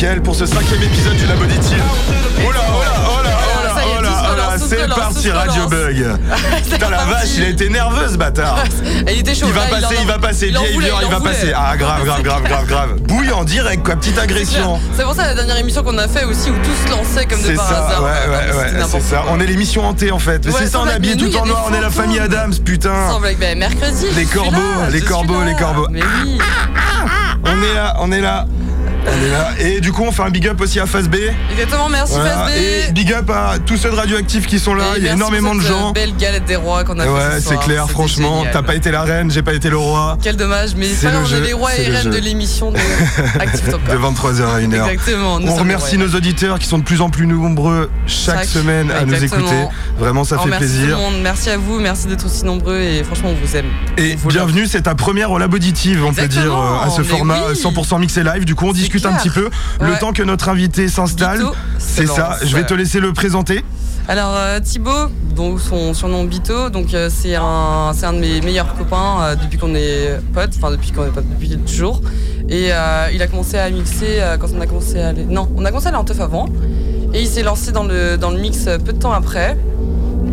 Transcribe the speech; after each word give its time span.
nickel 0.00 0.22
pour 0.22 0.34
ce 0.34 0.46
cinquième 0.46 0.82
épisode 0.82 1.14
du 1.16 1.26
Laboditive. 1.26 1.82
Oh 2.38 2.50
là, 2.52 2.60
oh 2.68 2.80
là, 2.80 2.92
oh 3.04 3.22
là, 3.22 3.30
oh 3.36 3.64
là, 3.64 3.82
est, 3.82 3.98
oh 3.98 4.02
là, 4.02 4.10
oh 4.10 4.36
là, 4.36 4.46
relance, 4.46 4.62
tous 4.62 4.68
c'est 4.68 4.88
parti 4.88 5.30
Radio. 5.30 5.68
Bug. 5.68 6.18
Putain 6.70 6.88
la 6.88 7.04
vache, 7.04 7.28
il 7.36 7.44
a 7.44 7.48
été 7.48 7.68
nerveux 7.68 8.08
ce 8.10 8.16
bâtard. 8.16 8.64
Il 9.06 9.18
était 9.18 9.34
chaud. 9.34 9.46
Il 9.48 9.52
va 9.52 9.64
là, 9.64 9.70
passer, 9.70 9.96
il 10.00 10.06
va 10.06 10.18
passer, 10.18 10.52
voulait, 10.72 10.90
il 11.02 11.10
va 11.10 11.20
passer. 11.20 11.52
Ah 11.54 11.76
grave, 11.76 12.04
grave, 12.04 12.22
grave, 12.22 12.42
grave, 12.44 12.66
grave. 12.66 13.00
Bouille 13.08 13.30
en 13.30 13.44
direct 13.44 13.84
quoi, 13.84 13.96
petite 13.96 14.18
agression. 14.18 14.80
C'est 14.96 15.04
pour 15.04 15.14
ça 15.14 15.26
la 15.26 15.34
dernière 15.34 15.58
émission 15.58 15.82
qu'on 15.82 15.98
a 15.98 16.08
fait 16.08 16.24
aussi 16.24 16.50
où 16.50 16.54
tout 16.54 16.86
se 16.86 16.90
lançait 16.90 17.26
comme 17.26 17.42
de 17.42 17.54
par 17.54 17.70
hasard. 17.70 18.02
ouais, 18.02 18.10
ouais, 18.30 18.56
ouais, 18.56 18.84
c'est 18.88 19.00
ça. 19.02 19.24
On 19.28 19.38
est 19.38 19.46
l'émission 19.46 19.84
hantée 19.84 20.12
en 20.12 20.18
fait. 20.18 20.48
C'est 20.50 20.66
ça, 20.66 20.80
on 20.80 20.86
est 20.86 20.92
habillé 20.92 21.16
tout 21.16 21.36
en 21.36 21.44
noir, 21.44 21.66
on 21.70 21.74
est 21.74 21.80
la 21.80 21.90
famille 21.90 22.20
Adams, 22.20 22.54
putain. 22.64 23.18
Ben, 23.38 23.58
mercredi. 23.58 24.06
Les 24.16 24.24
corbeaux, 24.24 24.56
là, 24.56 24.90
les 24.90 25.00
corbeaux, 25.02 25.40
là. 25.40 25.46
les 25.46 25.54
corbeaux. 25.54 25.88
On 27.44 27.62
est 27.62 27.74
là, 27.74 27.96
on 28.00 28.12
est 28.12 28.20
là. 28.20 28.46
On 29.06 29.24
est 29.24 29.28
là. 29.30 29.48
Et 29.58 29.80
du 29.80 29.92
coup, 29.92 30.02
on 30.06 30.12
fait 30.12 30.22
un 30.22 30.30
big 30.30 30.46
up 30.48 30.60
aussi 30.60 30.78
à 30.80 30.86
Phase 30.86 31.08
B. 31.08 31.16
Exactement, 31.52 31.88
merci 31.88 32.14
Voilà. 32.14 32.46
B. 32.46 32.50
Et 32.88 32.92
big 32.92 33.12
up 33.12 33.30
à 33.30 33.54
tous 33.64 33.76
ceux 33.76 33.90
de 33.90 33.94
Radioactif 33.96 34.46
qui 34.46 34.58
sont 34.58 34.74
là. 34.74 34.84
Et 34.96 34.98
Il 35.00 35.04
y 35.04 35.08
a 35.08 35.12
énormément 35.12 35.54
de 35.54 35.60
cette, 35.62 35.70
gens. 35.70 35.88
euh, 35.88 35.92
Belle 35.92 36.14
galette 36.16 36.44
des 36.44 36.56
rois 36.56 36.84
qu'on 36.84 36.98
a 36.98 37.04
fait 37.04 37.08
Ouais, 37.08 37.40
ce 37.40 37.48
c'est 37.48 37.58
clair, 37.60 37.88
franchement. 37.90 38.44
T'as 38.52 38.62
pas 38.62 38.74
été 38.74 38.90
la 38.90 39.02
reine, 39.02 39.30
j'ai 39.30 39.42
pas 39.42 39.54
été 39.54 39.70
le 39.70 39.76
roi. 39.78 40.18
Quel 40.22 40.36
dommage, 40.36 40.70
mais 40.76 40.86
C'est 40.88 41.10
le 41.10 41.24
jeu, 41.24 41.40
les 41.40 41.52
rois 41.52 41.74
et 41.76 41.86
le 41.86 41.94
reines 41.94 42.02
jeu. 42.04 42.10
de 42.10 42.18
l'émission 42.18 42.70
de 42.72 42.78
Active 43.40 43.70
Top 43.70 43.82
De 43.84 43.96
23h 43.96 44.42
à 44.44 44.60
1h. 44.60 44.90
Exactement. 44.90 45.40
nous 45.40 45.50
On 45.50 45.54
remercie 45.56 45.96
nos 45.98 46.08
auditeurs 46.14 46.58
qui 46.58 46.66
sont 46.66 46.78
de 46.78 46.84
plus 46.84 47.00
en 47.00 47.10
plus 47.10 47.26
nombreux 47.26 47.90
chaque 48.06 48.36
Chaque- 48.40 48.44
semaine 48.46 48.90
à 48.90 49.04
nous 49.04 49.22
écouter. 49.24 49.54
Vraiment, 50.00 50.24
ça 50.24 50.36
Alors, 50.36 50.44
fait 50.44 50.50
merci 50.50 50.64
plaisir. 50.64 50.96
tout 50.96 51.02
le 51.02 51.10
monde, 51.10 51.22
merci 51.22 51.50
à 51.50 51.58
vous, 51.58 51.78
merci 51.78 52.06
d'être 52.06 52.24
aussi 52.24 52.44
nombreux 52.46 52.80
et 52.80 53.04
franchement 53.04 53.28
on 53.30 53.34
vous 53.46 53.54
aime. 53.54 53.66
Et 53.98 54.16
vous 54.16 54.28
bienvenue, 54.28 54.66
c'est 54.66 54.82
ta 54.82 54.94
première 54.94 55.30
au 55.30 55.38
Lab 55.38 55.52
Auditive, 55.52 56.02
on 56.04 56.14
peut 56.14 56.26
dire, 56.26 56.56
euh, 56.58 56.86
à 56.86 56.88
ce 56.88 57.02
format 57.02 57.38
oui. 57.50 57.54
100% 57.54 58.00
mixé 58.00 58.22
live. 58.24 58.46
Du 58.46 58.54
coup, 58.54 58.66
on 58.66 58.72
discute 58.72 59.04
un 59.04 59.12
petit 59.12 59.28
peu. 59.28 59.50
Le 59.80 59.98
temps 59.98 60.12
que 60.14 60.22
notre 60.22 60.48
invité 60.48 60.88
s'installe. 60.88 61.44
C'est 61.78 62.06
ça, 62.06 62.38
je 62.42 62.56
vais 62.56 62.64
te 62.64 62.72
laisser 62.74 62.98
le 62.98 63.12
présenter. 63.12 63.62
Alors 64.08 64.34
euh, 64.34 64.58
Thibaut, 64.58 65.08
donc 65.36 65.60
son 65.60 65.94
surnom 65.94 66.24
Bito, 66.24 66.70
donc 66.70 66.94
euh, 66.94 67.08
c'est 67.14 67.36
un, 67.36 67.92
un 68.02 68.12
de 68.12 68.18
mes 68.18 68.40
meilleurs 68.40 68.74
copains 68.74 69.18
euh, 69.20 69.34
depuis 69.36 69.56
qu'on 69.56 69.74
est 69.76 70.18
potes, 70.34 70.54
enfin 70.56 70.72
depuis 70.72 70.90
qu'on 70.90 71.04
est 71.06 71.10
potes 71.10 71.28
depuis 71.30 71.56
toujours. 71.58 72.00
Et 72.48 72.72
euh, 72.72 73.06
il 73.14 73.22
a 73.22 73.28
commencé 73.28 73.56
à 73.58 73.70
mixer 73.70 74.16
euh, 74.20 74.36
quand 74.36 74.48
on 74.56 74.60
a 74.60 74.66
commencé 74.66 74.98
à 75.00 75.08
aller. 75.10 75.24
Non, 75.26 75.48
on 75.54 75.64
a 75.64 75.68
commencé 75.68 75.86
à 75.86 75.88
aller 75.90 75.98
en 75.98 76.04
teuf 76.04 76.18
avant. 76.20 76.48
Et 77.12 77.20
il 77.20 77.26
s'est 77.28 77.42
lancé 77.44 77.70
dans 77.70 77.84
le, 77.84 78.16
dans 78.16 78.30
le 78.30 78.38
mix 78.40 78.66
euh, 78.66 78.78
peu 78.78 78.92
de 78.92 78.98
temps 78.98 79.12
après. 79.12 79.56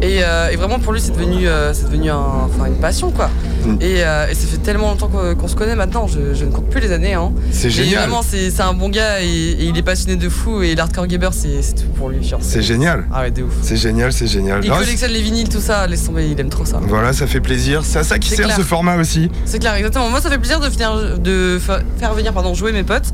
Et, 0.08 0.24
euh, 0.24 0.50
et 0.52 0.56
vraiment 0.56 0.80
pour 0.80 0.94
lui 0.94 1.02
c'est 1.02 1.12
devenu, 1.12 1.48
euh, 1.48 1.74
c'est 1.74 1.86
devenu 1.86 2.10
un- 2.10 2.16
enfin, 2.46 2.68
une 2.68 2.78
passion 2.80 3.12
quoi. 3.12 3.30
Mm. 3.66 3.72
Et, 3.82 4.04
euh, 4.06 4.28
et 4.30 4.34
ça 4.36 4.48
fait 4.48 4.58
tellement 4.58 4.90
longtemps 4.92 5.08
qu'on 5.10 5.36
qu'on 5.36 5.48
se 5.48 5.56
connaît 5.56 5.76
maintenant, 5.76 6.08
je, 6.08 6.34
je 6.34 6.46
ne 6.46 6.52
compte 6.52 6.70
plus 6.70 6.80
les 6.80 6.92
années. 6.92 7.14
Hein. 7.14 7.32
C'est 7.52 7.68
Et 7.68 7.72
génial. 7.72 8.04
vraiment 8.04 8.22
c'est 8.22 8.50
c'est 8.50 8.62
un 8.62 8.74
bon 8.74 8.90
gars 8.90 9.22
et, 9.22 9.26
et 9.28 9.64
il 9.66 9.78
est 9.78 9.82
passionné 9.84 10.16
de 10.16 10.30
fou 10.30 10.62
et 10.62 10.76
l'hardcore 10.76 11.08
gamer 11.08 11.34
c'est 11.34 11.62
c'est 11.62 11.74
tout 11.76 11.88
pour 11.96 12.10
lui. 12.10 12.24
genre. 12.24 12.40
C'est 12.42 12.62
génial. 12.62 13.06
Ah 13.14 13.22
ouais 13.24 13.32
de 13.32 13.44
ouf. 13.44 13.54
C'est 13.62 13.76
génial, 13.78 14.14
c'est 14.14 14.28
génial. 14.28 14.62
Il 14.64 14.70
Non, 14.70 14.78
collectionne 14.78 15.12
les 15.12 15.22
vinyles, 15.22 15.50
tout 15.50 15.60
ça, 15.60 15.86
laisse 15.88 16.06
tomber, 16.06 16.30
il 16.30 16.40
aime 16.40 16.50
trop 16.50 16.64
ça. 16.66 16.80
Voilà, 16.84 17.12
ça 17.12 17.28
fait 17.28 17.42
plaisir. 17.42 17.82
C'est 17.84 18.00
à 18.00 18.04
ça 18.04 18.18
qui 18.20 18.30
sert 18.30 18.46
clair. 18.46 18.56
ce 18.58 18.62
format 18.64 18.96
aussi. 18.96 19.30
C'est 19.46 19.60
clair, 19.60 19.76
exactement. 19.76 20.10
Moi, 20.10 20.22
ça 20.22 20.30
fait 20.30 20.38
plaisir 20.38 20.60
de, 20.60 20.68
venir, 20.70 21.18
de 21.20 21.60
fa- 21.60 21.82
faire 22.00 22.14
venir 22.14 22.32
pardon, 22.34 22.54
jouer 22.54 22.72
mes 22.72 22.84
potes. 22.84 23.12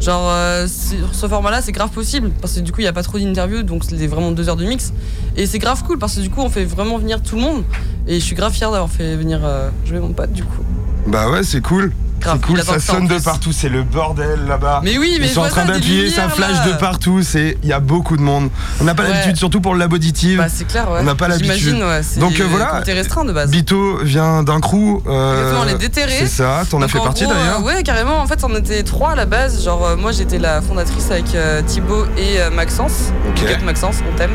Genre, 0.00 0.30
sur 0.68 1.14
ce 1.14 1.26
format-là, 1.28 1.60
c'est 1.62 1.72
grave 1.72 1.90
possible. 1.90 2.30
Parce 2.40 2.54
que 2.54 2.60
du 2.60 2.72
coup, 2.72 2.80
il 2.80 2.84
n'y 2.84 2.88
a 2.88 2.92
pas 2.92 3.02
trop 3.02 3.18
d'interviews, 3.18 3.62
donc 3.62 3.84
c'est 3.88 4.06
vraiment 4.06 4.32
deux 4.32 4.48
heures 4.48 4.56
de 4.56 4.64
mix. 4.66 4.92
Et 5.36 5.46
c'est 5.46 5.58
grave 5.58 5.82
cool, 5.84 5.98
parce 5.98 6.16
que 6.16 6.20
du 6.20 6.30
coup, 6.30 6.40
on 6.40 6.48
fait 6.48 6.64
vraiment 6.64 6.98
venir 6.98 7.22
tout 7.22 7.36
le 7.36 7.42
monde. 7.42 7.64
Et 8.06 8.20
je 8.20 8.24
suis 8.24 8.36
grave 8.36 8.52
fier 8.52 8.70
d'avoir 8.70 8.90
fait 8.90 9.16
venir 9.16 9.40
euh, 9.42 9.70
jouer 9.84 9.98
mon 9.98 10.12
pote, 10.12 10.32
du 10.32 10.44
coup. 10.44 10.62
Bah 11.06 11.30
ouais, 11.30 11.42
c'est 11.42 11.60
cool. 11.60 11.92
Grave, 12.24 12.38
C'est 12.40 12.46
cool, 12.46 12.62
ça 12.62 12.78
sonne 12.80 13.06
de 13.06 13.18
partout, 13.18 13.52
c'est 13.52 13.68
le 13.68 13.82
bordel 13.82 14.46
là-bas. 14.48 14.80
Mais 14.82 14.96
oui, 14.98 15.18
mais 15.20 15.26
Ils 15.26 15.30
sont 15.32 15.42
en 15.42 15.48
train 15.48 15.64
d'appuyer, 15.66 16.08
ça 16.10 16.28
flash 16.28 16.64
de 16.66 16.72
partout, 16.72 17.22
c'est 17.22 17.58
il 17.62 17.68
y 17.68 17.72
a 17.72 17.80
beaucoup 17.80 18.16
de 18.16 18.22
monde. 18.22 18.48
On 18.80 18.84
n'a 18.84 18.94
pas 18.94 19.02
l'habitude, 19.04 19.36
surtout 19.36 19.60
pour 19.60 19.74
le 19.74 19.80
lab 19.80 19.92
auditive. 19.92 20.38
Bah, 20.38 20.46
c'est 20.48 20.66
clair, 20.66 20.90
ouais. 20.90 20.98
On 21.00 21.04
n'a 21.04 21.14
pas 21.14 21.28
l'habitude. 21.28 21.76
Donc, 22.18 22.40
euh, 22.40 22.46
voilà. 22.48 22.82
Restreint 22.86 23.24
de 23.24 23.32
base. 23.32 23.50
Bito 23.50 23.98
vient 24.02 24.42
d'un 24.42 24.60
crew. 24.60 25.02
euh, 25.06 25.34
Exactement, 25.34 25.64
les 25.64 25.74
déterrés. 25.74 26.12
C'est 26.20 26.26
ça, 26.28 26.62
t'en 26.70 26.80
as 26.82 26.88
fait 26.88 26.98
partie 26.98 27.26
d'ailleurs. 27.26 27.58
euh, 27.60 27.62
ouais, 27.62 27.82
carrément. 27.82 28.18
En 28.20 28.26
fait, 28.26 28.42
on 28.44 28.54
était 28.56 28.82
trois 28.84 29.10
à 29.10 29.14
la 29.16 29.26
base. 29.26 29.62
Genre, 29.64 29.96
moi, 29.98 30.12
j'étais 30.12 30.38
la 30.38 30.62
fondatrice 30.62 31.10
avec 31.10 31.26
Thibaut 31.66 32.06
et 32.16 32.38
Maxence. 32.54 33.12
Ok. 33.28 33.44
Maxence, 33.64 33.96
on 34.10 34.16
t'aime. 34.16 34.32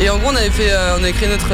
Et 0.00 0.10
en 0.10 0.18
gros, 0.18 0.30
on 0.32 0.36
avait 0.36 0.50
fait, 0.50 0.70
on 0.98 1.02
avait 1.02 1.12
créé 1.12 1.28
notre, 1.28 1.48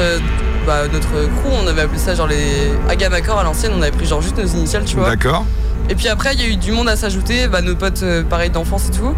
bah, 0.65 0.87
notre 0.91 1.07
crew. 1.07 1.53
On 1.63 1.67
avait 1.67 1.81
appelé 1.83 1.99
ça 1.99 2.15
genre 2.15 2.27
les 2.27 2.71
Agamacor 2.89 3.37
à 3.39 3.43
l'ancienne. 3.43 3.71
On 3.77 3.81
avait 3.81 3.91
pris 3.91 4.05
genre 4.07 4.21
juste 4.21 4.37
nos 4.37 4.45
initiales, 4.47 4.83
tu 4.85 4.95
vois. 4.97 5.09
D'accord. 5.09 5.45
Et 5.89 5.95
puis 5.95 6.07
après, 6.07 6.33
il 6.35 6.41
y 6.41 6.43
a 6.45 6.47
eu 6.47 6.55
du 6.55 6.71
monde 6.71 6.87
à 6.87 6.95
s'ajouter. 6.95 7.47
Bah, 7.47 7.61
nos 7.61 7.75
potes, 7.75 8.03
euh, 8.03 8.23
pareil 8.23 8.49
d'enfance 8.51 8.87
et 8.87 8.91
tout. 8.91 9.13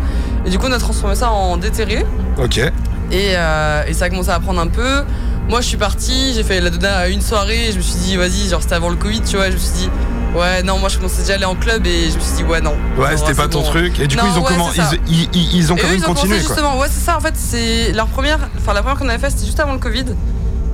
Et 0.46 0.50
du 0.50 0.58
coup, 0.58 0.68
on 0.70 0.72
a 0.72 0.80
transformé 0.80 1.16
ça 1.16 1.30
en 1.32 1.58
déterré. 1.58 2.06
Ok. 2.42 2.58
Et, 2.58 2.72
euh, 3.36 3.84
et 3.88 3.94
ça 3.94 4.06
a 4.06 4.10
commencé 4.10 4.30
à 4.30 4.40
prendre 4.40 4.62
un 4.62 4.68
peu. 4.68 5.04
Moi, 5.50 5.60
je 5.62 5.68
suis 5.68 5.78
parti, 5.78 6.32
j'ai 6.34 6.44
fait 6.44 6.62
la 6.62 6.70
donna 6.70 6.98
à 6.98 7.08
une 7.10 7.22
soirée. 7.22 7.68
Et 7.68 7.72
je 7.74 7.78
me 7.78 7.82
suis 7.82 8.00
dit, 8.00 8.16
vas-y, 8.16 8.48
genre 8.50 8.62
c'était 8.62 8.76
avant 8.76 8.90
le 8.90 8.96
Covid, 8.96 9.22
tu 9.22 9.36
vois. 9.36 9.48
Je 9.48 9.56
me 9.56 9.58
suis 9.58 9.74
dit, 9.74 9.90
ouais, 10.34 10.64
non, 10.64 10.80
moi 10.80 10.88
je 10.88 10.96
commençais 10.98 11.22
déjà 11.24 11.34
à 11.34 11.36
aller 11.36 11.46
en 11.46 11.56
club 11.56 11.86
et 11.86 12.10
je 12.10 12.16
me 12.16 12.22
suis 12.22 12.38
dit, 12.38 12.44
ouais, 12.44 12.62
non. 12.62 12.74
Ouais, 12.98 13.18
c'était 13.18 13.34
pas 13.34 13.50
ton 13.50 13.60
bon. 13.62 13.66
truc. 13.68 14.00
Et 14.00 14.08
du 14.08 14.16
coup, 14.16 14.26
ils 14.34 14.40
ont 14.40 14.44
ouais, 14.44 14.48
comment 14.48 14.70
ils, 15.08 15.28
ils- 15.34 15.74
ont 15.74 15.76
Et 15.76 15.80
quand 15.82 15.88
eux, 15.88 15.90
même 15.90 15.98
ils 16.00 16.04
ont 16.06 16.08
continué 16.08 16.38
commencé 16.38 16.46
quoi. 16.48 16.56
justement, 16.56 16.80
ouais, 16.80 16.88
c'est 16.90 17.04
ça. 17.04 17.18
En 17.18 17.20
fait, 17.20 17.34
c'est 17.36 17.92
leur 17.92 18.08
première, 18.08 18.40
enfin 18.58 18.74
la 18.74 18.82
première 18.82 18.98
qu'on 18.98 19.10
avait 19.10 19.20
fait, 19.20 19.30
c'était 19.30 19.46
juste 19.46 19.60
avant 19.60 19.74
le 19.74 19.80
Covid. 19.80 20.06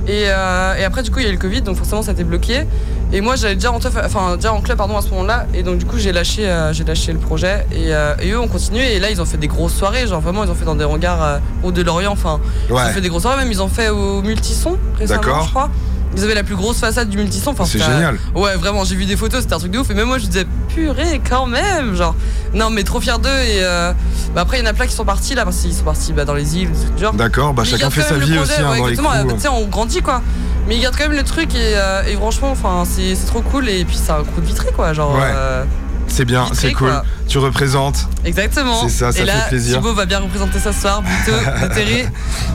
Et, 0.08 0.24
euh, 0.28 0.76
et 0.80 0.84
après, 0.86 1.04
du 1.04 1.12
coup, 1.12 1.20
il 1.20 1.24
y 1.24 1.28
a 1.28 1.30
eu 1.30 1.34
le 1.34 1.38
Covid, 1.38 1.62
donc 1.62 1.76
forcément, 1.76 2.02
ça 2.02 2.12
a 2.12 2.14
été 2.14 2.24
bloqué. 2.24 2.66
Et 3.12 3.20
moi, 3.22 3.36
j'allais 3.36 3.56
déjà 3.56 3.72
en 3.72 3.80
teuf- 3.80 4.00
enfin 4.04 4.36
déjà 4.38 4.54
en 4.54 4.62
club, 4.62 4.78
pardon, 4.78 4.98
à 4.98 5.02
ce 5.02 5.10
moment-là. 5.10 5.46
Et 5.54 5.64
donc, 5.64 5.78
du 5.78 5.86
coup, 5.86 5.98
j'ai 5.98 6.12
lâché, 6.12 6.48
euh, 6.50 6.72
j'ai 6.74 6.84
lâché 6.86 7.12
le 7.14 7.20
projet. 7.20 7.66
Et, 7.72 7.94
euh, 7.94 8.16
et 8.22 8.32
eux 8.32 8.40
ont 8.40 8.48
continué. 8.48 8.96
Et 8.96 9.00
là, 9.00 9.10
ils 9.10 9.22
ont 9.22 9.26
fait 9.26 9.38
des 9.38 9.48
grosses 9.48 9.74
soirées. 9.76 10.08
Genre 10.08 10.22
vraiment, 10.22 10.44
ils 10.44 10.50
ont 10.50 10.56
fait 10.56 10.66
dans 10.66 10.76
des 10.76 10.86
hangars 10.86 11.40
au 11.64 11.72
de 11.72 11.82
Lorient. 11.82 12.12
Enfin, 12.14 12.40
ils 12.70 12.74
ont 12.90 12.94
fait 12.94 13.02
des 13.02 13.10
grosses 13.10 13.24
soirées. 13.24 13.38
Même, 13.38 13.52
ils 13.52 13.62
ont 13.62 13.68
fait 13.68 13.90
au 13.90 14.22
multison 14.22 14.78
récemment, 14.98 15.22
je 15.46 15.50
crois. 15.50 15.70
Ils 16.16 16.24
avaient 16.24 16.34
la 16.36 16.44
plus 16.44 16.56
grosse 16.56 16.78
façade 16.80 17.10
du 17.10 17.18
multison. 17.18 17.52
Enfin, 17.52 17.66
C'est 17.66 17.78
génial. 17.80 18.18
Ouais, 18.34 18.56
vraiment, 18.56 18.84
j'ai 18.84 18.96
vu 18.96 19.06
des 19.06 19.16
photos, 19.18 19.42
c'était 19.42 19.54
un 19.54 19.60
truc 19.60 19.72
de 19.72 19.78
ouf. 19.80 19.90
Et 19.92 19.94
même 19.94 20.08
moi, 20.08 20.18
je 20.18 20.26
disais, 20.26 20.46
purée, 20.74 21.22
quand 21.30 21.46
même. 21.46 21.96
Genre, 21.96 22.16
non, 22.54 22.70
mais 22.70 22.84
trop 22.84 23.00
fier 23.00 23.20
d'eux. 23.20 23.30
Et 23.30 23.60
euh, 23.62 23.94
bah, 24.34 24.42
après, 24.42 24.58
il 24.58 24.64
y 24.64 24.68
en 24.68 24.70
a 24.70 24.74
plein 24.74 24.88
qui 24.88 24.96
sont 24.96 25.06
partis 25.06 25.36
là, 25.36 25.44
parce 25.44 25.58
qu'ils 25.58 25.74
sont 25.74 25.84
partis 25.84 26.14
bah, 26.14 26.26
dans 26.26 26.34
les 26.34 26.58
îles, 26.58 26.70
genre. 27.00 27.14
D'accord, 27.14 27.54
bah 27.54 27.64
Mais 27.66 27.70
chacun 27.70 27.90
fait 27.92 28.02
sa 28.02 28.16
vie 28.16 28.36
projet, 28.36 28.40
aussi 28.40 28.62
hein, 28.62 28.72
ouais, 28.72 28.78
dans 28.80 28.86
les 28.88 28.92
exactement. 28.94 29.14
Euh, 29.14 29.34
Tu 29.36 29.40
sais, 29.42 29.48
on 29.50 29.68
grandit 29.68 30.02
quoi. 30.02 30.22
Mais 30.68 30.76
ils 30.78 30.82
gardent 30.82 30.96
quand 30.98 31.08
même 31.08 31.18
le 31.18 31.24
truc 31.24 31.54
et, 31.56 31.74
euh, 31.76 32.02
et 32.08 32.16
franchement, 32.16 32.50
enfin, 32.52 32.84
c'est 32.86 33.16
trop 33.28 33.42
cool. 33.42 33.70
Et 33.70 33.86
puis, 33.86 33.98
c'est 34.02 34.12
un 34.12 34.24
coup 34.24 34.42
de 34.42 34.46
vitré 34.46 34.72
quoi. 34.76 34.94
Genre, 34.94 35.14
Ouais. 35.16 35.22
euh, 35.24 35.64
C'est 36.08 36.26
bien, 36.26 36.46
c'est 36.54 36.72
cool. 36.74 36.90
quoi. 36.90 37.04
Tu 37.28 37.38
représentes. 37.40 38.08
exactement. 38.26 38.84
C'est 38.84 38.90
ça, 38.90 39.12
ça 39.12 39.20
et 39.22 39.26
là, 39.26 39.34
fait 39.34 39.50
plaisir. 39.50 39.78
Thibaut 39.78 39.94
va 39.94 40.06
bien 40.06 40.20
représenter 40.20 40.60
ça 40.60 40.72
ce 40.72 40.82
soir, 40.82 41.02
plutôt 41.04 41.38
déterré. 41.62 42.08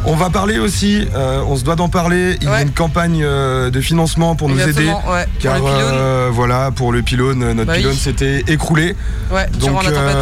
On 0.06 0.14
va 0.16 0.30
parler 0.30 0.58
aussi, 0.58 1.06
euh, 1.14 1.42
on 1.46 1.56
se 1.56 1.62
doit 1.64 1.76
d'en 1.76 1.88
parler. 1.88 2.36
Il 2.40 2.48
y 2.48 2.50
a 2.50 2.62
une 2.62 2.72
campagne 2.72 3.20
euh, 3.22 3.70
de 3.70 3.80
financement 3.80 4.34
pour 4.34 4.48
nous 4.48 4.58
aider. 4.60 4.86
Ouais. 4.86 4.94
Pour 5.26 5.38
Car 5.40 5.54
le 5.56 5.60
pylône. 5.60 5.76
euh, 5.92 6.28
voilà, 6.32 6.70
pour 6.70 6.92
le 6.92 7.02
pylône, 7.02 7.38
notre 7.52 7.64
Bah 7.66 7.72
oui. 7.74 7.78
pylône 7.80 7.94
s'était 7.96 8.44
écroulé. 8.48 8.96
Ouais, 9.30 9.46
durant 9.58 9.72
donc, 9.74 9.84
la 9.84 9.92
tempête. 9.92 10.16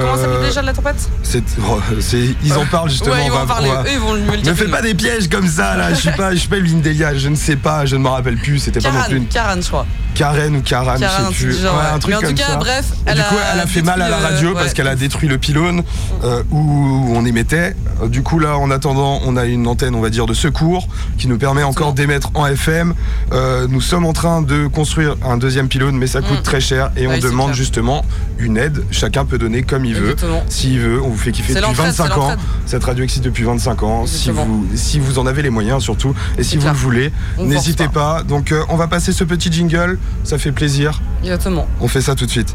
Comment 0.00 0.16
ça 0.16 0.22
s'appelle 0.22 0.46
déjà 0.48 0.62
la 0.62 0.72
tempête? 0.72 1.08
C'est, 1.22 1.42
oh, 1.68 1.78
c'est- 2.00 2.34
ils 2.42 2.52
en 2.54 2.64
parlent 2.66 2.90
justement. 2.90 3.14
Ouais, 3.14 3.26
ils 3.26 3.30
on 3.30 3.34
va- 3.34 3.42
en 3.42 3.46
parler. 3.46 3.68
on 3.70 3.74
va- 3.74 3.82
Eux, 3.82 3.92
ils 3.92 3.98
vont 3.98 4.14
le. 4.14 4.20
Ne 4.42 4.54
fais 4.54 4.68
pas 4.68 4.82
des 4.82 4.94
pièges 4.94 5.28
comme 5.28 5.46
ça 5.46 5.76
là, 5.76 5.90
je 5.90 5.96
suis 6.00 6.10
pas, 6.12 6.32
je 6.32 6.36
suis 6.38 6.48
pas 6.48 6.56
une 6.56 6.80
Delia, 6.80 7.14
je 7.14 7.28
ne 7.28 7.36
sais 7.36 7.56
pas, 7.56 7.84
je 7.86 7.96
ne 7.96 8.00
m'en 8.02 8.12
rappelle 8.12 8.36
plus, 8.38 8.58
c'était 8.58 8.80
pas 8.80 8.90
non 8.90 9.02
plus 9.08 9.20
Karan, 9.26 9.60
je 9.60 9.68
crois. 9.68 9.86
Karen 10.14 10.56
ou 10.56 10.60
Karan, 10.62 10.96
Karan, 10.98 11.30
je 11.30 11.38
sais 11.38 11.44
plus. 11.46 11.66
un 11.66 11.98
truc 11.98 12.10
Mais 12.10 12.16
en 12.26 12.28
tout 12.28 12.34
cas, 12.34 12.56
bref, 12.56 12.84
elle 13.06 13.16
du 13.16 13.22
coup, 13.22 13.36
a 13.36 13.54
elle 13.54 13.60
a 13.60 13.66
fait 13.66 13.80
détruit 13.80 13.82
mal 13.90 14.02
à 14.02 14.08
la 14.08 14.18
euh, 14.18 14.22
radio 14.28 14.54
parce 14.54 14.74
qu'elle 14.74 14.88
a 14.88 14.96
détruit 14.96 15.28
le 15.28 15.38
pylône 15.38 15.82
euh, 16.24 16.42
où 16.50 17.12
on 17.14 17.24
émettait. 17.24 17.74
Euh, 18.02 18.08
Du 18.08 18.22
coup 18.22 18.38
là, 18.38 18.56
en 18.58 18.70
attendant, 18.70 19.20
on 19.26 19.36
a 19.36 19.44
une 19.46 19.66
antenne, 19.66 19.94
on 19.94 20.00
va 20.00 20.10
dire, 20.10 20.26
de 20.26 20.34
secours 20.34 20.88
qui 21.18 21.28
nous 21.28 21.38
permet 21.38 21.62
encore 21.62 21.92
d'émettre 21.92 22.30
en 22.34 22.46
FM. 22.46 22.94
Euh, 23.32 23.66
nous 23.68 23.80
sommes 23.80 24.04
en 24.06 24.12
train 24.12 24.42
de 24.42 24.66
construire 24.66 25.16
un 25.24 25.36
deuxième 25.36 25.68
pylône, 25.68 25.96
mais 25.96 26.06
ça 26.06 26.20
coûte 26.20 26.40
Mm. 26.40 26.42
très 26.42 26.60
cher 26.60 26.90
et 26.96 27.06
on 27.06 27.18
demande 27.18 27.54
justement 27.54 28.04
une 28.38 28.56
aide. 28.56 28.84
Chacun 28.90 29.24
peut 29.24 29.38
donner 29.38 29.62
comme 29.62 29.84
il 29.84 29.94
veut. 29.94 30.10
Exactement. 30.12 30.42
S'il 30.48 30.78
veut, 30.80 31.00
on 31.02 31.08
vous 31.08 31.16
fait 31.18 31.32
kiffer 31.32 31.52
depuis 31.54 31.62
l'entraide, 31.66 31.86
25 31.94 32.06
c'est 32.06 32.18
ans. 32.20 32.36
Cette 32.66 32.84
radio 32.84 33.04
existe 33.04 33.24
depuis 33.24 33.44
25 33.44 33.82
ans. 33.82 34.06
Si 34.06 34.30
vous, 34.30 34.66
si 34.74 34.98
vous 34.98 35.18
en 35.18 35.26
avez 35.26 35.42
les 35.42 35.50
moyens 35.50 35.82
surtout, 35.82 36.14
et 36.38 36.42
si 36.42 36.56
vous 36.56 36.62
clair. 36.62 36.72
le 36.72 36.78
voulez, 36.78 37.12
n'hésitez 37.38 37.88
pas. 37.88 38.22
Donc 38.22 38.52
euh, 38.52 38.62
on 38.68 38.76
va 38.76 38.86
passer 38.88 39.12
ce 39.12 39.24
petit 39.24 39.50
jingle, 39.52 39.98
ça 40.24 40.38
fait 40.38 40.52
plaisir. 40.52 41.00
Exactement. 41.22 41.66
On 41.80 41.88
fait 41.88 42.00
ça 42.00 42.14
tout 42.14 42.26
de 42.26 42.30
suite. 42.30 42.54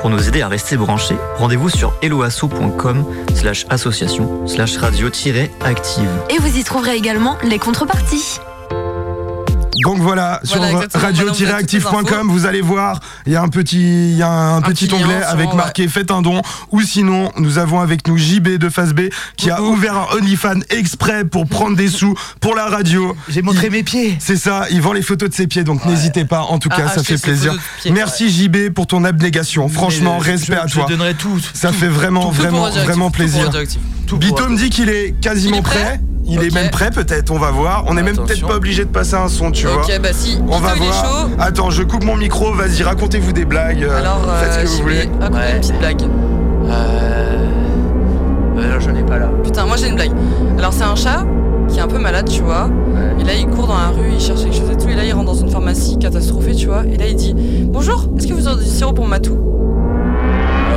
Pour 0.00 0.10
nous 0.10 0.28
aider 0.28 0.42
à 0.42 0.48
rester 0.48 0.76
branchés, 0.76 1.16
rendez-vous 1.36 1.68
sur 1.68 1.92
helloasso.com 2.02 3.04
slash 3.34 3.66
association 3.68 4.46
slash 4.46 4.76
radio-active. 4.76 6.08
Et 6.30 6.38
vous 6.38 6.56
y 6.56 6.64
trouverez 6.64 6.96
également 6.96 7.36
les 7.42 7.58
contreparties. 7.58 8.40
Donc 9.84 9.98
voilà, 9.98 10.40
sur 10.44 10.58
Voilà, 10.58 10.86
radio-active.com, 10.94 12.28
vous 12.30 12.46
allez 12.46 12.60
voir, 12.60 13.00
il 13.26 13.32
y 13.32 13.36
a 13.36 13.42
un 13.42 13.48
petit, 13.48 14.10
il 14.12 14.16
y 14.16 14.22
a 14.22 14.30
un, 14.30 14.60
petit, 14.60 14.86
petit 14.86 14.96
lien, 14.98 15.04
onglet 15.06 15.22
avec 15.22 15.50
ouais. 15.50 15.56
marqué 15.56 15.88
Faites 15.88 16.10
un 16.10 16.22
don. 16.22 16.42
Ou 16.72 16.80
sinon, 16.82 17.30
nous 17.36 17.58
avons 17.58 17.80
avec 17.80 18.06
nous 18.08 18.16
JB 18.16 18.56
de 18.58 18.68
Phase 18.68 18.92
B 18.92 19.02
qui 19.36 19.50
a 19.50 19.62
ouvert 19.62 19.96
un 19.96 20.16
OnlyFans 20.16 20.60
exprès 20.70 21.24
pour 21.24 21.46
prendre 21.46 21.76
des 21.76 21.88
sous 21.88 22.14
pour 22.40 22.54
la 22.54 22.66
radio. 22.66 23.14
J'ai 23.28 23.42
montré 23.42 23.66
Il- 23.66 23.72
mes 23.72 23.82
pieds. 23.82 24.16
C'est 24.20 24.36
ça, 24.36 24.66
il 24.70 24.80
vend 24.82 24.92
les 24.92 25.02
photos 25.02 25.28
de 25.30 25.34
ses 25.34 25.46
pieds, 25.46 25.64
donc 25.64 25.84
n'hésitez 25.84 26.24
pas. 26.24 26.40
En 26.42 26.58
tout 26.58 26.68
Ah, 26.72 26.76
cas, 26.76 26.88
ça 26.88 27.00
achetez 27.00 27.16
fait 27.16 27.22
plaisir. 27.22 27.56
pieds. 27.80 27.92
Merci 27.92 28.30
JB 28.30 28.70
pour 28.74 28.86
ton 28.86 29.04
abnégation. 29.04 29.68
Franchement, 29.68 30.18
Mais, 30.20 30.32
respect 30.32 30.54
je- 30.54 30.60
à 30.60 30.66
je 30.66 30.74
toi. 30.74 30.86
donnerai 30.88 31.14
tout. 31.14 31.38
Ça 31.54 31.72
fait 31.72 31.88
vraiment, 31.88 32.26
Tout 32.26 32.32
vraiment, 32.32 32.68
vraiment 32.70 33.10
plaisir. 33.10 33.50
Bito 34.12 34.48
me 34.48 34.56
dit 34.56 34.70
qu'il 34.70 34.88
est 34.88 35.14
quasiment 35.20 35.62
prêt. 35.62 36.00
Il 36.30 36.42
est 36.42 36.52
même 36.52 36.68
prêt, 36.70 36.90
peut-être. 36.90 37.30
On 37.30 37.38
va 37.38 37.50
voir. 37.50 37.84
On 37.86 37.96
est 37.96 38.02
même 38.02 38.16
peut-être 38.16 38.46
pas 38.46 38.56
obligé 38.56 38.84
de 38.84 38.90
passer 38.90 39.14
un 39.14 39.28
son, 39.28 39.50
tu 39.50 39.66
vois. 39.66 39.67
Ok, 39.76 40.00
bah 40.02 40.08
si. 40.12 40.38
On 40.48 40.58
va 40.58 40.72
Vito, 40.74 40.84
il 40.84 40.88
est 40.88 40.90
voir. 40.90 41.04
chaud. 41.04 41.28
Attends, 41.38 41.70
je 41.70 41.82
coupe 41.82 42.04
mon 42.04 42.16
micro. 42.16 42.52
Vas-y, 42.52 42.82
racontez-vous 42.82 43.32
des 43.32 43.44
blagues. 43.44 43.82
euh, 43.84 43.98
Alors, 43.98 44.20
faites 44.40 44.52
ce 44.52 44.58
euh, 44.58 44.62
que 44.62 44.68
vous 44.68 44.82
voulez. 44.82 44.96
Ouais. 44.98 45.52
une 45.54 45.60
petite 45.60 45.78
blague. 45.78 46.02
Euh... 46.02 47.46
euh, 48.58 48.80
j'en 48.80 48.94
ai 48.94 49.02
pas 49.02 49.18
là. 49.18 49.30
Putain, 49.42 49.66
moi 49.66 49.76
j'ai 49.76 49.88
une 49.88 49.94
blague. 49.96 50.12
Alors, 50.58 50.72
c'est 50.72 50.84
un 50.84 50.94
chat 50.96 51.24
qui 51.68 51.78
est 51.78 51.82
un 51.82 51.86
peu 51.88 51.98
malade, 51.98 52.28
tu 52.28 52.42
vois. 52.42 52.68
Et 53.20 53.24
là, 53.24 53.32
il 53.34 53.46
court 53.46 53.66
dans 53.66 53.74
la 53.76 53.88
rue, 53.88 54.10
il 54.12 54.20
cherche 54.20 54.42
quelque 54.42 54.56
chose 54.56 54.70
et 54.72 54.76
tout. 54.76 54.88
Et 54.88 54.94
là, 54.94 55.04
il 55.04 55.12
rentre 55.12 55.26
dans 55.26 55.34
une 55.34 55.50
pharmacie 55.50 55.98
catastrophée, 55.98 56.54
tu 56.54 56.66
vois. 56.66 56.84
Et 56.84 56.96
là, 56.96 57.06
il 57.06 57.14
dit 57.16 57.34
Bonjour, 57.66 58.06
est-ce 58.16 58.26
que 58.26 58.32
vous 58.32 58.48
aurez 58.48 58.62
du 58.64 58.68
sirop 58.70 58.92
pour 58.92 59.06
Matou? 59.06 59.36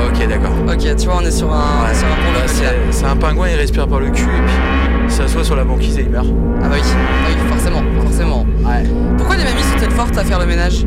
Ok, 0.08 0.28
d'accord. 0.28 0.52
Ok, 0.68 0.96
tu 0.98 1.06
vois, 1.06 1.18
on 1.22 1.26
est 1.26 1.32
sur 1.32 1.52
un, 1.54 1.88
Ouais, 1.88 1.94
sur 1.94 2.06
un 2.08 2.10
pont 2.12 2.34
bah, 2.34 2.72
c'est 2.92 3.06
un 3.06 3.16
pingouin, 3.16 3.48
il 3.50 3.56
respire 3.56 3.88
par 3.88 4.00
le 4.00 4.10
cul 4.10 4.24
et 4.24 4.46
puis 4.46 4.56
il 5.12 5.14
s'assoit 5.16 5.44
sur 5.44 5.56
la 5.58 5.66
banquise 5.66 5.98
et 5.98 6.04
il 6.04 6.10
meurt. 6.10 6.26
Ah 6.64 6.68
bah 6.70 6.76
oui, 6.76 6.82
ah 6.84 7.28
oui, 7.28 7.50
forcément, 7.50 7.82
forcément. 8.02 8.46
Ouais. 8.64 8.84
Pourquoi 9.18 9.36
les 9.36 9.44
mamies 9.44 9.62
sont-elles 9.64 9.92
fortes 9.92 10.18
à 10.18 10.24
faire 10.24 10.40
le 10.40 10.46
ménage? 10.46 10.86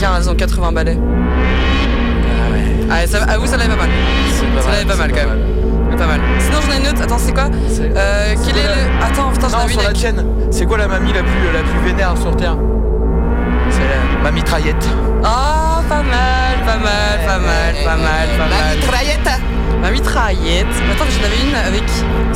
Car 0.00 0.16
elles 0.16 0.28
ont 0.28 0.34
80 0.34 0.72
balais. 0.72 0.98
Ah 0.98 2.52
ouais. 2.52 2.64
Ah, 2.90 3.06
ça, 3.06 3.22
à 3.24 3.38
vous, 3.38 3.46
ça 3.46 3.56
l'avait 3.56 3.70
pas 3.70 3.76
mal. 3.76 3.88
Pas 4.56 4.62
Ça 4.62 4.70
l'avait 4.72 4.84
pas 4.84 4.96
mal, 4.96 5.10
quand 5.12 5.28
même. 5.28 5.96
Pas 5.96 6.06
mal. 6.06 6.20
Sinon, 6.40 6.58
j'en 6.66 6.72
ai 6.74 6.80
une 6.80 6.88
autre. 6.88 7.02
Attends, 7.02 7.16
c'est 7.18 7.32
quoi? 7.32 7.44
Euh, 7.44 8.34
c'est 8.36 8.46
Quel 8.52 8.58
est 8.58 8.66
la- 8.66 8.74
le. 8.74 9.04
Attends, 9.04 9.30
putain, 9.32 9.48
j'en 9.48 9.58
avais 9.60 9.72
sur 9.72 9.82
la 9.82 9.92
tienne, 9.92 10.24
c'est 10.50 10.66
quoi 10.66 10.76
la 10.78 10.88
mamie 10.88 11.12
la 11.12 11.22
plus, 11.22 11.52
la 11.54 11.60
plus 11.62 11.88
vénère 11.88 12.14
sur 12.18 12.36
Terre? 12.36 12.56
C'est 13.70 13.80
la 13.80 14.22
ma 14.22 14.30
mitraillette. 14.32 14.86
Ah, 15.24 15.80
pas 15.88 16.02
mal, 16.02 16.56
pas 16.66 16.76
mal, 16.76 17.18
pas 17.24 17.38
mal, 17.38 17.74
pas 17.84 17.96
mal, 17.96 18.28
pas 18.36 18.48
mal. 18.48 18.76
mitraillette 18.76 19.30
Ma 19.86 19.92
mitraillette. 19.92 20.66
Attends, 20.92 21.04
mais 21.04 21.12
j'en 21.12 21.26
avais 21.26 21.48
une 21.48 21.54
avec. 21.54 21.84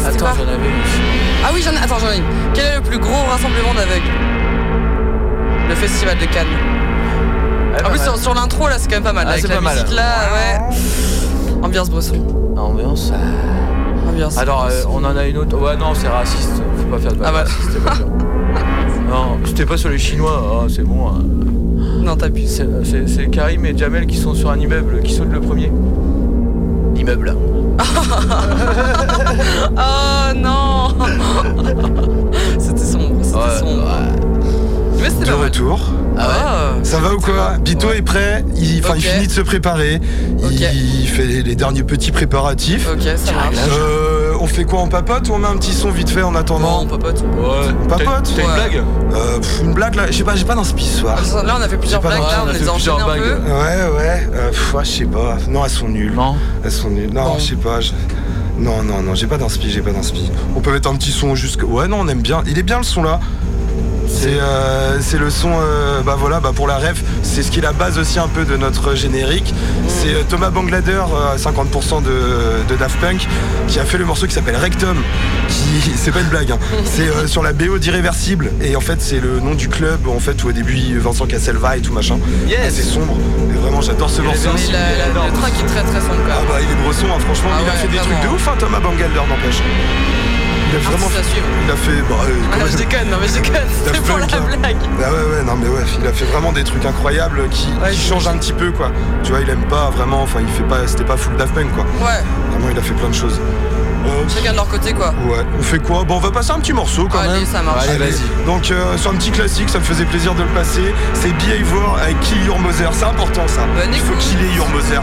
Attends, 0.06 0.26
j'en 0.36 0.42
avais 0.42 0.68
une 0.68 0.82
aussi. 0.82 1.00
Ah 1.44 1.48
oui, 1.52 1.62
j'en 1.64 1.72
ai. 1.72 1.78
Attends, 1.82 1.98
j'en 1.98 2.12
ai 2.12 2.18
une. 2.18 2.22
Quel 2.54 2.64
est 2.66 2.76
le 2.76 2.80
plus 2.82 2.98
gros 2.98 3.24
rassemblement 3.28 3.74
d'aveugles 3.74 4.06
Le 5.68 5.74
festival 5.74 6.16
de 6.18 6.26
Cannes. 6.26 6.46
Ouais, 7.74 7.84
En 7.84 7.90
plus, 7.90 7.98
sur, 8.00 8.16
sur 8.18 8.34
l'intro, 8.34 8.68
là, 8.68 8.74
c'est 8.78 8.86
quand 8.88 8.96
même 8.96 9.02
pas 9.02 9.12
mal. 9.12 9.24
Ah, 9.26 9.30
avec 9.32 9.42
c'est 9.42 9.48
la 9.48 9.56
pas 9.56 9.60
mal. 9.62 9.74
musique 9.74 9.96
là, 9.96 10.12
ouais. 10.32 11.60
Ambiance 11.62 11.90
bresson. 11.90 12.24
Ambiance. 12.56 13.12
Ambiance. 14.08 14.38
Alors, 14.38 14.68
euh, 14.70 14.82
on 14.88 15.02
en 15.04 15.16
a 15.16 15.26
une 15.26 15.38
autre. 15.38 15.58
Ouais, 15.58 15.76
non, 15.76 15.92
c'est 15.94 16.06
raciste. 16.08 16.62
Faut 16.78 16.84
pas 16.96 16.98
faire 17.00 17.12
de 17.14 17.18
Ah, 17.24 17.32
bah. 17.32 17.38
racistes, 17.40 17.62
c'était 17.72 17.80
pas. 17.84 17.94
Non, 19.10 19.38
c'était 19.44 19.66
pas 19.66 19.76
sur 19.76 19.88
les 19.88 19.98
Chinois. 19.98 20.40
Ah, 20.62 20.66
c'est 20.68 20.84
bon. 20.84 21.08
hein. 21.08 21.18
Non, 22.04 22.14
t'abuses. 22.16 22.54
C'est 22.58 22.68
c'est- 22.84 23.08
c'est 23.08 23.26
Karim 23.28 23.64
et 23.66 23.76
Jamel 23.76 24.06
qui 24.06 24.16
sont 24.16 24.34
sur 24.34 24.50
un 24.52 24.58
immeuble. 24.60 25.00
Qui 25.02 25.12
saute 25.14 25.32
le 25.32 25.40
premier 25.40 25.72
Oh 29.76 30.32
non 30.36 30.88
C'était 32.58 32.84
sombre, 32.84 33.16
c'était 33.22 33.36
Ouais, 33.36 33.58
sombre. 33.58 33.88
Mais 35.00 35.08
c'était 35.08 35.30
De 35.30 35.32
retour. 35.32 35.80
Ah 36.18 36.28
ouais 36.28 36.84
Ça 36.84 36.98
va 36.98 37.14
ou 37.14 37.20
quoi 37.20 37.56
Bito 37.58 37.90
est 37.92 38.02
prêt. 38.02 38.44
Il, 38.56 38.82
finit 38.82 39.26
de 39.26 39.32
se 39.32 39.40
préparer. 39.40 40.00
Il 40.50 41.08
fait 41.08 41.24
les, 41.24 41.42
les 41.42 41.56
derniers 41.56 41.84
petits 41.84 42.12
préparatifs. 42.12 42.86
Ok, 42.92 43.02
ça 43.16 43.32
marche. 43.32 43.56
Euh, 43.70 44.19
on 44.40 44.46
fait 44.46 44.64
quoi 44.64 44.80
On 44.80 44.88
papote 44.88 45.28
ou 45.28 45.34
on 45.34 45.38
met 45.38 45.48
un 45.48 45.56
petit 45.56 45.72
son 45.72 45.90
vite 45.90 46.10
fait 46.10 46.22
en 46.22 46.32
Non, 46.32 46.38
attendant 46.40 46.82
on 46.82 46.86
papote. 46.86 47.20
Ouais. 47.22 47.72
Papote 47.88 48.32
T'as 48.34 48.42
une 48.42 48.48
Ouais. 48.48 48.54
blague 48.54 48.82
Euh, 49.14 49.38
pff, 49.38 49.60
Une 49.62 49.72
blague 49.74 49.94
là 49.94 50.06
Je 50.10 50.16
sais 50.16 50.24
pas, 50.24 50.34
j'ai 50.36 50.44
pas 50.44 50.54
d'inspi 50.54 50.84
ce 50.84 50.98
soir. 51.00 51.18
Là, 51.44 51.56
on 51.58 51.62
a 51.62 51.68
fait 51.68 51.76
plusieurs 51.76 52.00
J'ai 52.02 52.08
pas 52.08 52.16
blagues, 52.16 52.26
le 52.28 52.32
là, 52.32 52.40
on 52.42 52.46
on 52.46 52.48
a 52.48 52.52
les 52.52 52.58
fait 52.58 52.68
a 52.68 52.72
enchaînées 52.72 52.96
plusieurs 52.96 53.10
un 53.10 53.14
peu. 53.14 53.40
blagues. 53.40 53.92
Ouais, 53.92 53.98
ouais. 53.98 54.28
Euh, 54.34 54.48
pff, 54.50 54.74
ouais, 54.74 54.84
je 54.84 54.90
sais 54.90 55.04
pas. 55.04 55.36
Non, 55.48 55.64
elles 55.64 55.70
sont 55.70 55.88
nulles. 55.88 56.12
Non. 56.14 56.36
Elles 56.64 56.72
sont 56.72 56.90
nulles. 56.90 57.12
Non, 57.12 57.24
Bon. 57.24 57.38
je 57.38 57.44
sais 57.48 57.56
pas. 57.56 57.80
je- 57.80 57.92
Non, 58.58 58.82
non, 58.82 59.00
non, 59.02 59.14
j'ai 59.14 59.26
pas 59.26 59.38
d'inspi, 59.38 59.70
j'ai 59.70 59.80
pas 59.80 59.90
d'inspi. 59.92 60.30
On 60.54 60.60
peut 60.60 60.70
mettre 60.72 60.90
un 60.90 60.94
petit 60.96 61.12
son 61.12 61.34
jusque. 61.34 61.62
Ouais, 61.66 61.88
non, 61.88 61.98
on 62.00 62.08
aime 62.08 62.20
bien. 62.20 62.42
Il 62.46 62.58
est 62.58 62.62
bien 62.62 62.78
le 62.78 62.84
son 62.84 63.02
là. 63.02 63.18
C'est 64.22 64.38
euh, 64.38 65.00
c'est 65.00 65.16
le 65.16 65.30
son, 65.30 65.48
euh, 65.50 66.02
bah 66.02 66.14
voilà, 66.18 66.40
bah 66.40 66.50
pour 66.54 66.66
la 66.68 66.76
ref, 66.76 67.02
c'est 67.22 67.42
ce 67.42 67.50
qui 67.50 67.60
est 67.60 67.62
la 67.62 67.72
base 67.72 67.98
aussi 67.98 68.18
un 68.18 68.28
peu 68.28 68.44
de 68.44 68.54
notre 68.58 68.94
générique. 68.94 69.54
C'est 69.88 70.12
euh, 70.12 70.22
Thomas 70.28 70.50
Banglader, 70.50 70.92
euh, 71.14 71.32
à 71.32 71.36
50% 71.36 72.02
de, 72.02 72.10
de 72.68 72.76
Daft 72.78 73.00
Punk, 73.00 73.26
qui 73.66 73.78
a 73.78 73.84
fait 73.86 73.96
le 73.96 74.04
morceau 74.04 74.26
qui 74.26 74.34
s'appelle 74.34 74.56
Rectum. 74.56 74.98
Qui, 75.48 75.92
c'est 75.96 76.10
pas 76.12 76.20
une 76.20 76.28
blague, 76.28 76.52
hein. 76.52 76.58
c'est 76.84 77.08
euh, 77.08 77.26
sur 77.26 77.42
la 77.42 77.54
BO 77.54 77.78
d'Irréversible. 77.78 78.50
Et 78.62 78.76
en 78.76 78.80
fait, 78.82 79.00
c'est 79.00 79.20
le 79.20 79.40
nom 79.40 79.54
du 79.54 79.68
club, 79.70 80.06
en 80.06 80.20
fait, 80.20 80.44
où 80.44 80.48
au 80.48 80.52
début 80.52 80.98
Vincent 80.98 81.24
Cassel 81.26 81.56
va 81.56 81.78
et 81.78 81.80
tout 81.80 81.94
machin. 81.94 82.18
Yes. 82.46 82.58
Ah, 82.62 82.68
c'est 82.70 82.82
sombre. 82.82 83.16
Et 83.50 83.56
vraiment, 83.58 83.80
j'adore 83.80 84.10
ce 84.10 84.20
Il 84.20 84.24
morceau. 84.24 84.50
le 84.52 85.32
track 85.40 85.52
est 85.62 85.66
très 85.66 85.82
très 85.82 86.00
sombre 86.00 86.20
quand 86.26 86.32
Ah 86.34 86.42
bah 86.46 86.58
il 86.60 86.70
est 86.70 86.84
bresson, 86.84 87.06
hein, 87.06 87.18
franchement, 87.20 87.50
Ah 87.54 87.60
il 87.64 87.68
a 87.70 87.72
fait 87.72 87.88
des 87.88 87.96
vraiment. 87.96 88.18
trucs 88.20 88.30
de 88.30 88.34
ouf, 88.36 88.48
hein, 88.48 88.54
Thomas 88.58 88.80
Bangalter 88.80 89.20
n'empêche. 89.28 89.62
Il 90.70 90.76
a 90.76 90.78
vraiment 90.80 91.06
Artiste 91.06 91.20
à 91.20 91.24
suivre. 91.24 91.46
Il 91.64 91.70
a 91.70 91.76
fait. 91.76 92.02
Bah, 92.08 92.14
euh, 92.28 92.34
Ah, 92.52 92.66
je 92.70 92.76
déconne, 92.76 93.10
non 93.10 93.16
mais 93.20 93.28
je 93.28 93.34
déconne, 93.34 93.66
c'était 93.78 93.90
Daft 93.98 94.06
pour 94.06 94.18
la 94.18 94.26
blague. 94.26 94.76
Ah 95.04 95.10
ouais 95.12 95.36
ouais 95.38 95.42
non 95.44 95.56
mais 95.60 95.68
ouais 95.68 95.82
il 96.00 96.06
a 96.06 96.12
fait 96.12 96.24
vraiment 96.26 96.52
des 96.52 96.64
trucs 96.64 96.84
incroyables 96.84 97.48
qui, 97.50 97.68
Ouais, 97.82 97.90
qui 97.90 98.00
changent 98.00 98.28
un 98.28 98.36
petit 98.38 98.52
peu 98.52 98.70
quoi. 98.70 98.90
Tu 99.24 99.30
vois 99.32 99.40
il 99.40 99.50
aime 99.50 99.64
pas 99.68 99.90
vraiment, 99.90 100.22
enfin 100.22 100.40
il 100.40 100.48
fait 100.48 100.62
pas 100.64 100.86
c'était 100.86 101.04
pas 101.04 101.16
full 101.16 101.36
Daft 101.36 101.54
Punk 101.54 101.72
quoi. 101.74 101.84
Ouais, 102.06 102.22
Vraiment 102.52 102.68
il 102.70 102.78
a 102.78 102.82
fait 102.82 102.94
plein 102.94 103.08
de 103.08 103.14
choses. 103.14 103.40
Euh, 104.06 104.22
chacun 104.34 104.52
de 104.52 104.56
leur 104.56 104.68
côté 104.68 104.92
quoi. 104.94 105.08
ouais, 105.26 105.44
on 105.58 105.62
fait 105.62 105.78
quoi? 105.78 106.04
Bon 106.04 106.16
on 106.16 106.20
va 106.20 106.30
passer 106.30 106.52
un 106.52 106.58
petit 106.60 106.72
morceau 106.72 107.06
quand 107.10 107.18
Allez, 107.18 107.32
même. 107.40 107.46
ça 107.46 107.62
marche. 107.62 107.86
Allez, 107.88 107.98
vas-y. 107.98 108.46
Donc 108.46 108.70
euh, 108.70 108.96
sur 108.96 109.10
un 109.10 109.14
petit 109.14 109.30
classique, 109.30 109.68
ça 109.68 109.78
me 109.78 109.84
faisait 109.84 110.04
plaisir 110.06 110.34
de 110.34 110.42
le 110.42 110.48
passer. 110.48 110.94
C'est 111.14 111.32
Behavior 111.36 111.98
avec 112.02 112.18
Kill 112.20 112.44
Your 112.46 112.58
Mother, 112.58 112.90
c'est 112.92 113.04
important 113.04 113.46
ça. 113.48 113.62
Bonne 113.76 113.90
il 113.92 113.98
faut 114.00 114.12
écoute. 114.12 114.18
killer 114.20 114.54
Your 114.56 114.68
Mother. 114.70 115.02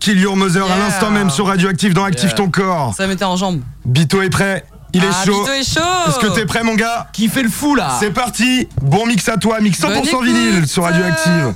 Kill 0.00 0.18
Your 0.18 0.36
Mother 0.36 0.64
à 0.70 0.78
l'instant 0.78 1.10
même 1.10 1.28
sur 1.30 1.46
Radioactive 1.46 1.92
dans 1.94 2.04
Active 2.04 2.28
Yeah. 2.30 2.34
ton 2.36 2.48
corps. 2.50 2.94
Ça 2.96 3.06
mettait 3.06 3.24
en 3.24 3.36
jambe. 3.36 3.60
Bito 3.84 4.22
est 4.22 4.30
prêt, 4.30 4.64
il 4.94 5.04
est 5.04 5.08
Ah, 5.10 5.24
chaud. 5.26 5.40
Bito 5.42 5.52
est 5.52 5.62
chaud 5.62 5.80
Est-ce 6.08 6.18
que 6.18 6.28
t'es 6.34 6.46
prêt 6.46 6.62
mon 6.64 6.74
gars 6.74 7.08
Qui 7.12 7.28
fait 7.28 7.42
le 7.42 7.50
fou 7.50 7.74
là 7.74 7.96
C'est 8.00 8.10
parti, 8.10 8.66
bon 8.80 9.06
mix 9.06 9.28
à 9.28 9.36
toi, 9.36 9.60
mix 9.60 9.78
100% 9.78 9.88
Bonne 9.88 10.06
écoute. 10.08 10.24
vinyle 10.24 10.66
sur 10.66 10.84
Radioactive. 10.84 11.54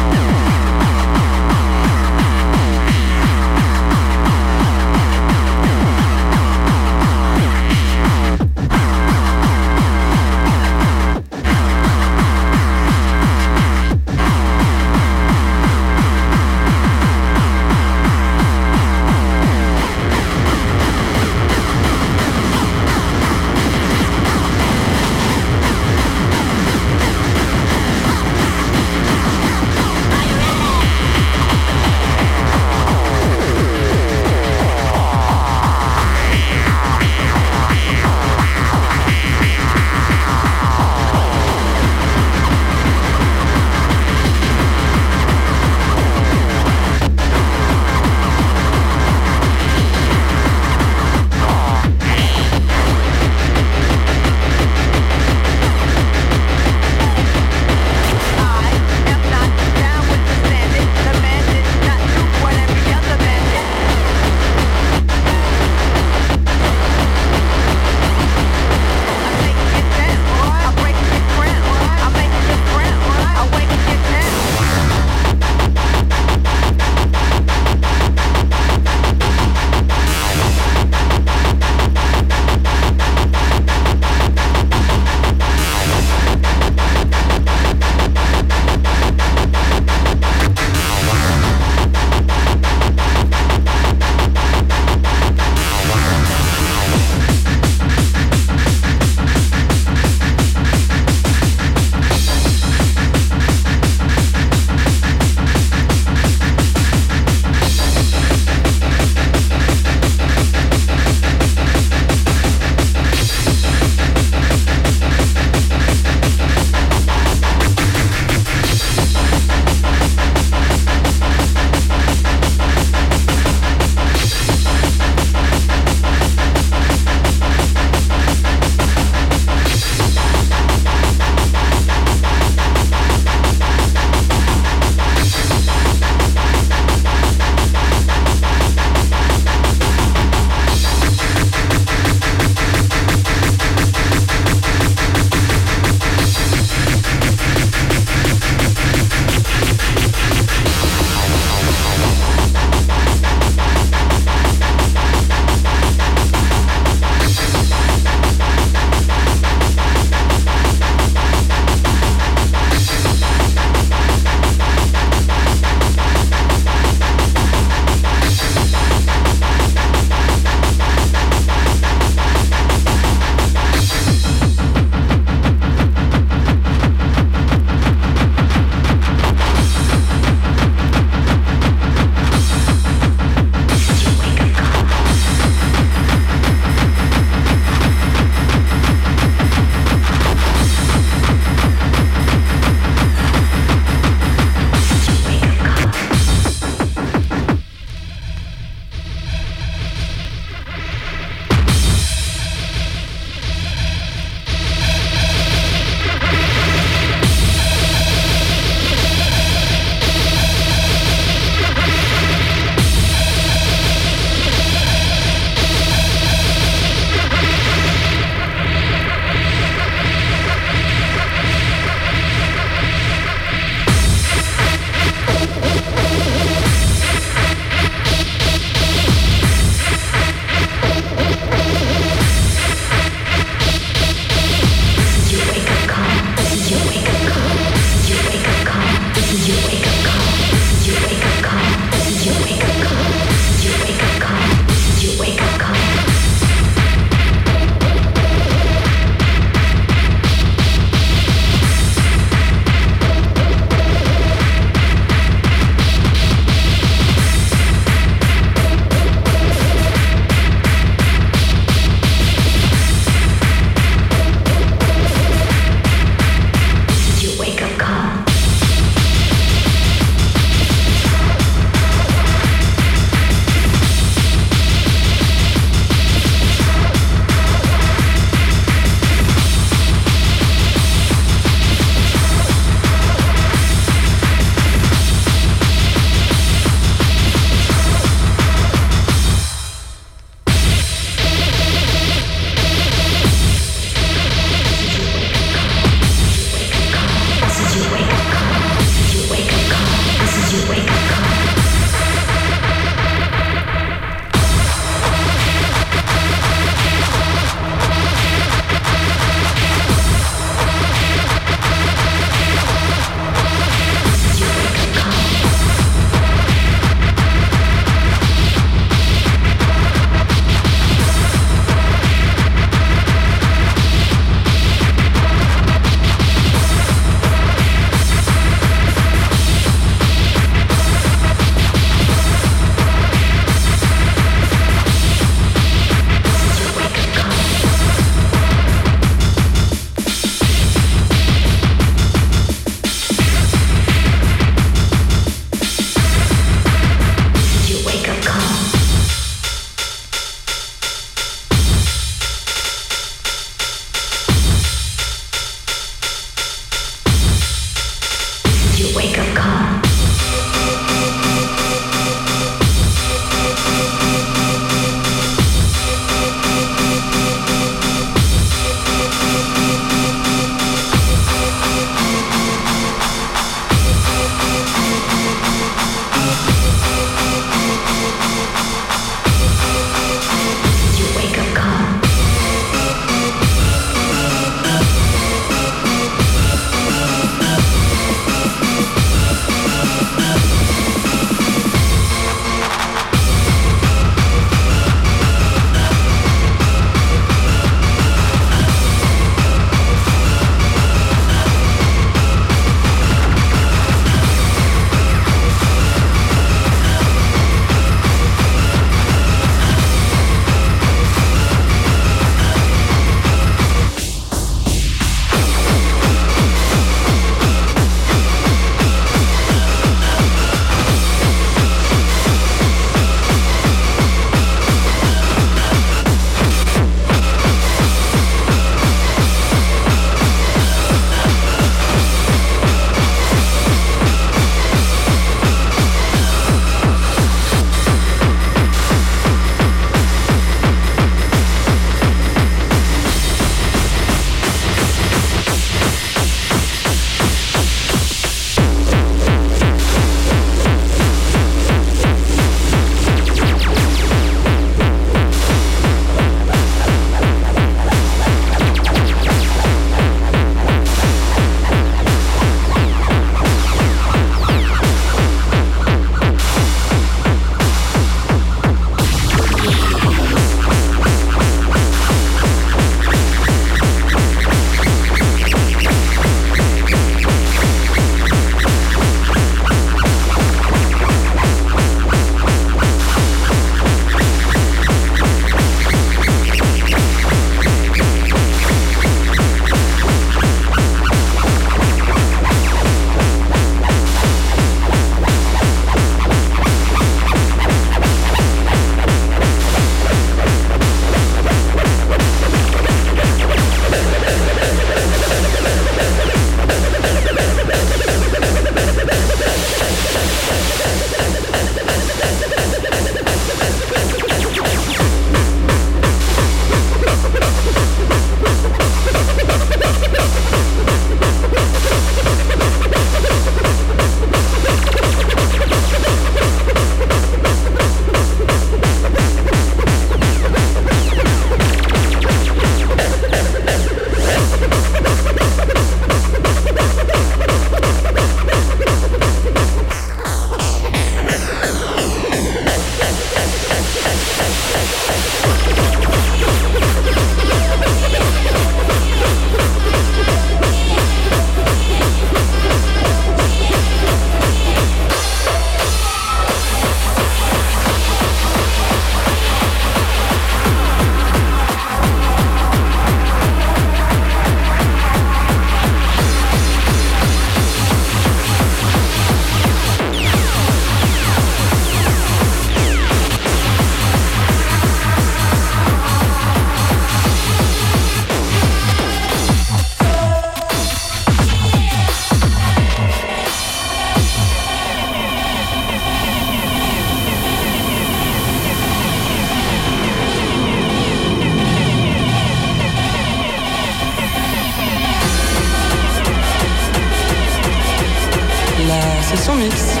electronics 599.61 600.00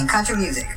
and 0.00 0.08
country 0.08 0.36
music. 0.36 0.69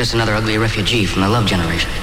Just 0.00 0.14
another 0.14 0.34
ugly 0.34 0.56
refugee 0.56 1.04
from 1.04 1.20
the 1.20 1.28
love 1.28 1.44
generation. 1.44 1.99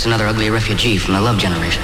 just 0.00 0.06
another 0.06 0.26
ugly 0.26 0.48
refugee 0.48 0.96
from 0.96 1.12
the 1.12 1.20
love 1.20 1.36
generation. 1.36 1.79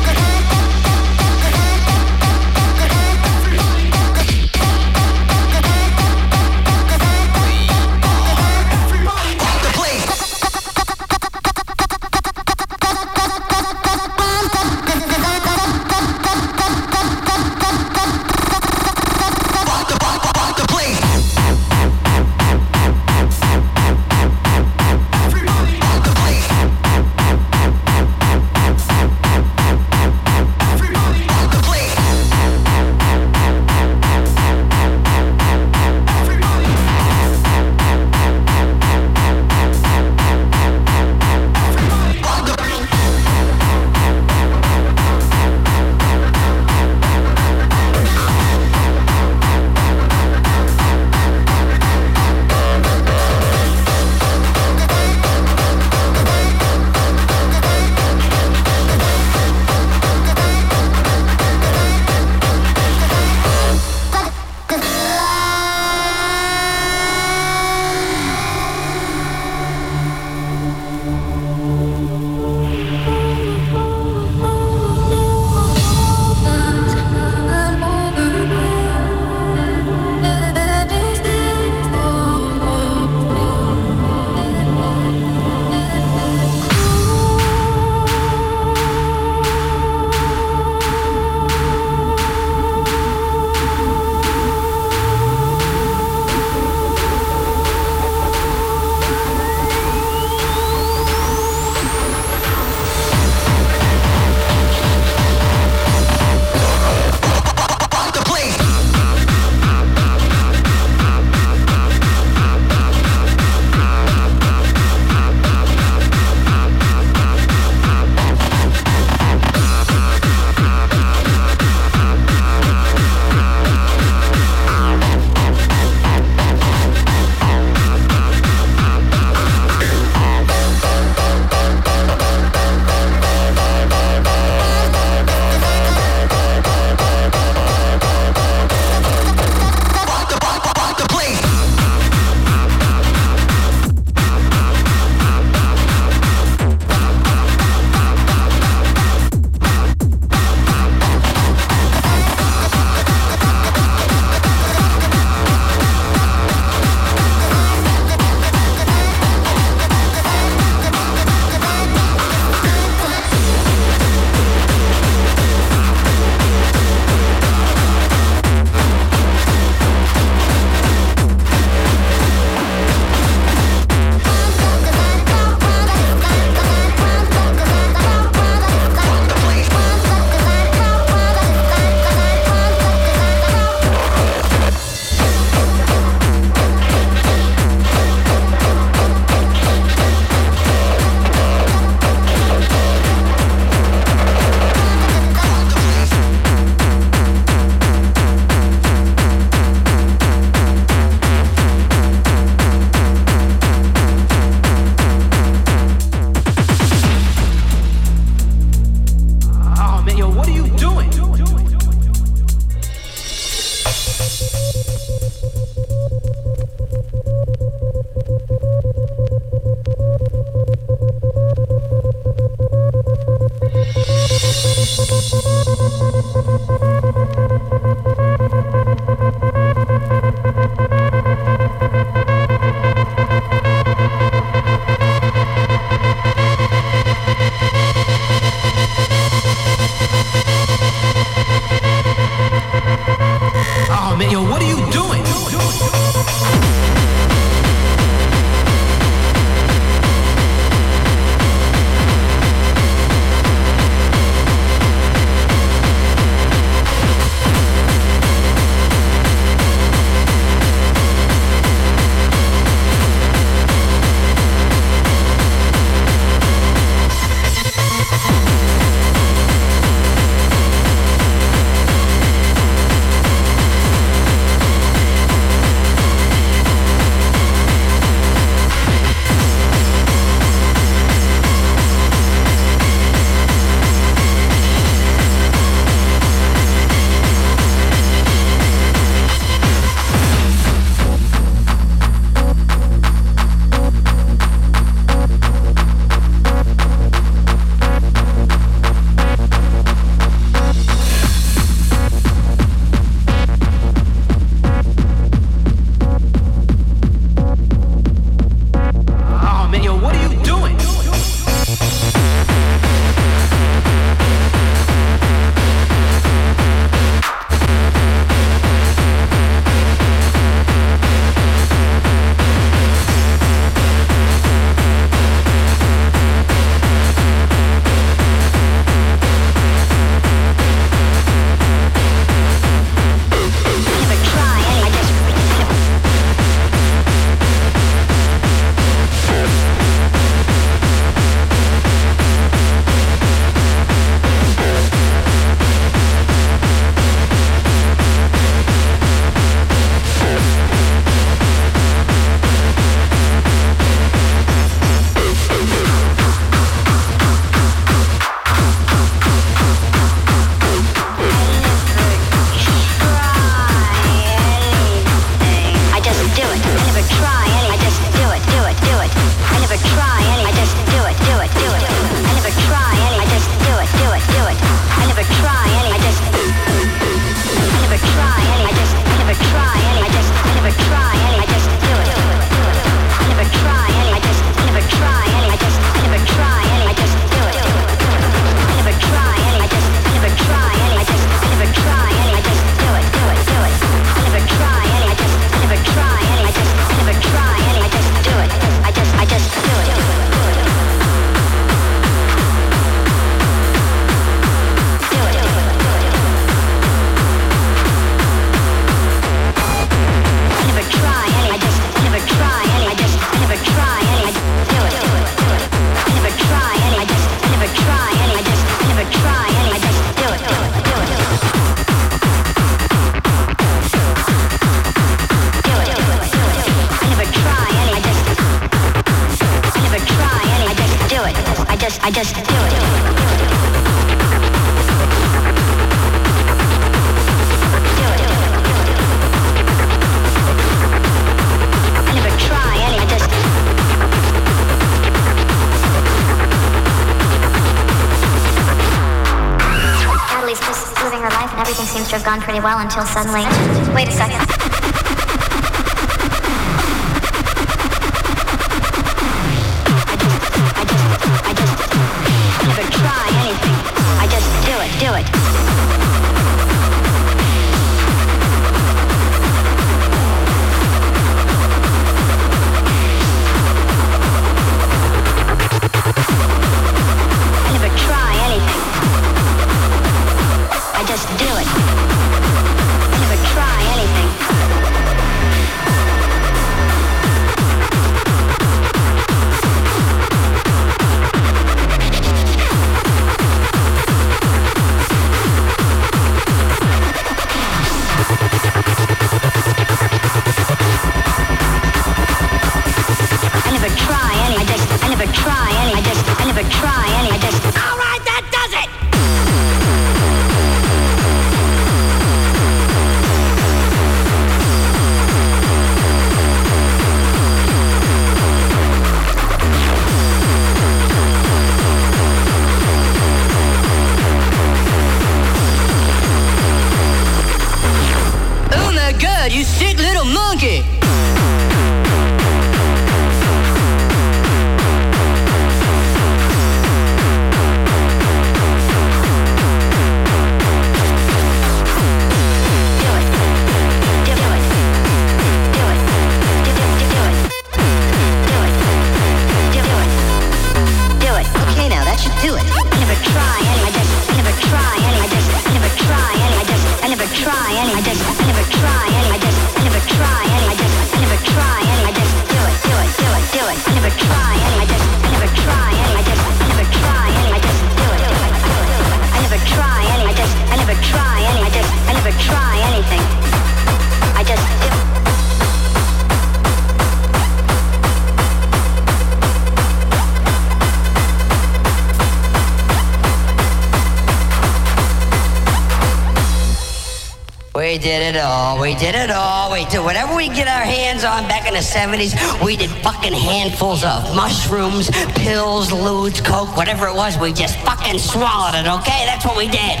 on 591.24 591.48
back 591.48 591.66
in 591.66 591.74
the 591.74 591.80
70s, 591.80 592.34
we 592.64 592.76
did 592.76 592.90
fucking 593.02 593.32
handfuls 593.32 594.04
of 594.04 594.34
mushrooms, 594.34 595.10
pills, 595.34 595.90
ludes, 595.90 596.44
coke, 596.44 596.76
whatever 596.76 597.06
it 597.06 597.14
was. 597.14 597.38
We 597.38 597.52
just 597.52 597.78
fucking 597.80 598.18
swallowed 598.18 598.74
it, 598.74 598.86
okay? 598.86 599.24
That's 599.24 599.44
what 599.44 599.56
we 599.56 599.68
did. 599.68 600.00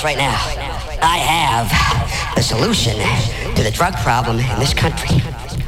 else 0.00 0.04
right 0.04 0.16
now. 0.16 0.36
I 1.02 1.18
have 1.18 2.34
the 2.34 2.42
solution 2.42 2.94
to 3.54 3.62
the 3.62 3.70
drug 3.70 3.94
problem 3.96 4.38
in 4.38 4.58
this 4.58 4.72
country. 4.72 5.16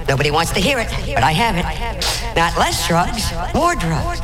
Nobody 0.08 0.30
wants 0.30 0.52
to 0.52 0.60
hear 0.60 0.78
it, 0.78 0.88
but 1.14 1.22
I 1.22 1.32
have 1.32 1.56
it. 1.56 2.36
Not 2.36 2.56
less 2.56 2.86
drugs, 2.88 3.32
more 3.54 3.74
drugs. 3.74 4.20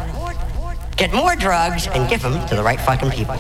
Get 0.97 1.13
more 1.13 1.37
drugs 1.37 1.87
and 1.89 2.09
give 2.09 2.23
them 2.23 2.47
to 2.49 2.57
the 2.57 2.63
right 2.63 2.81
fucking 2.81 3.11
people. 3.11 3.37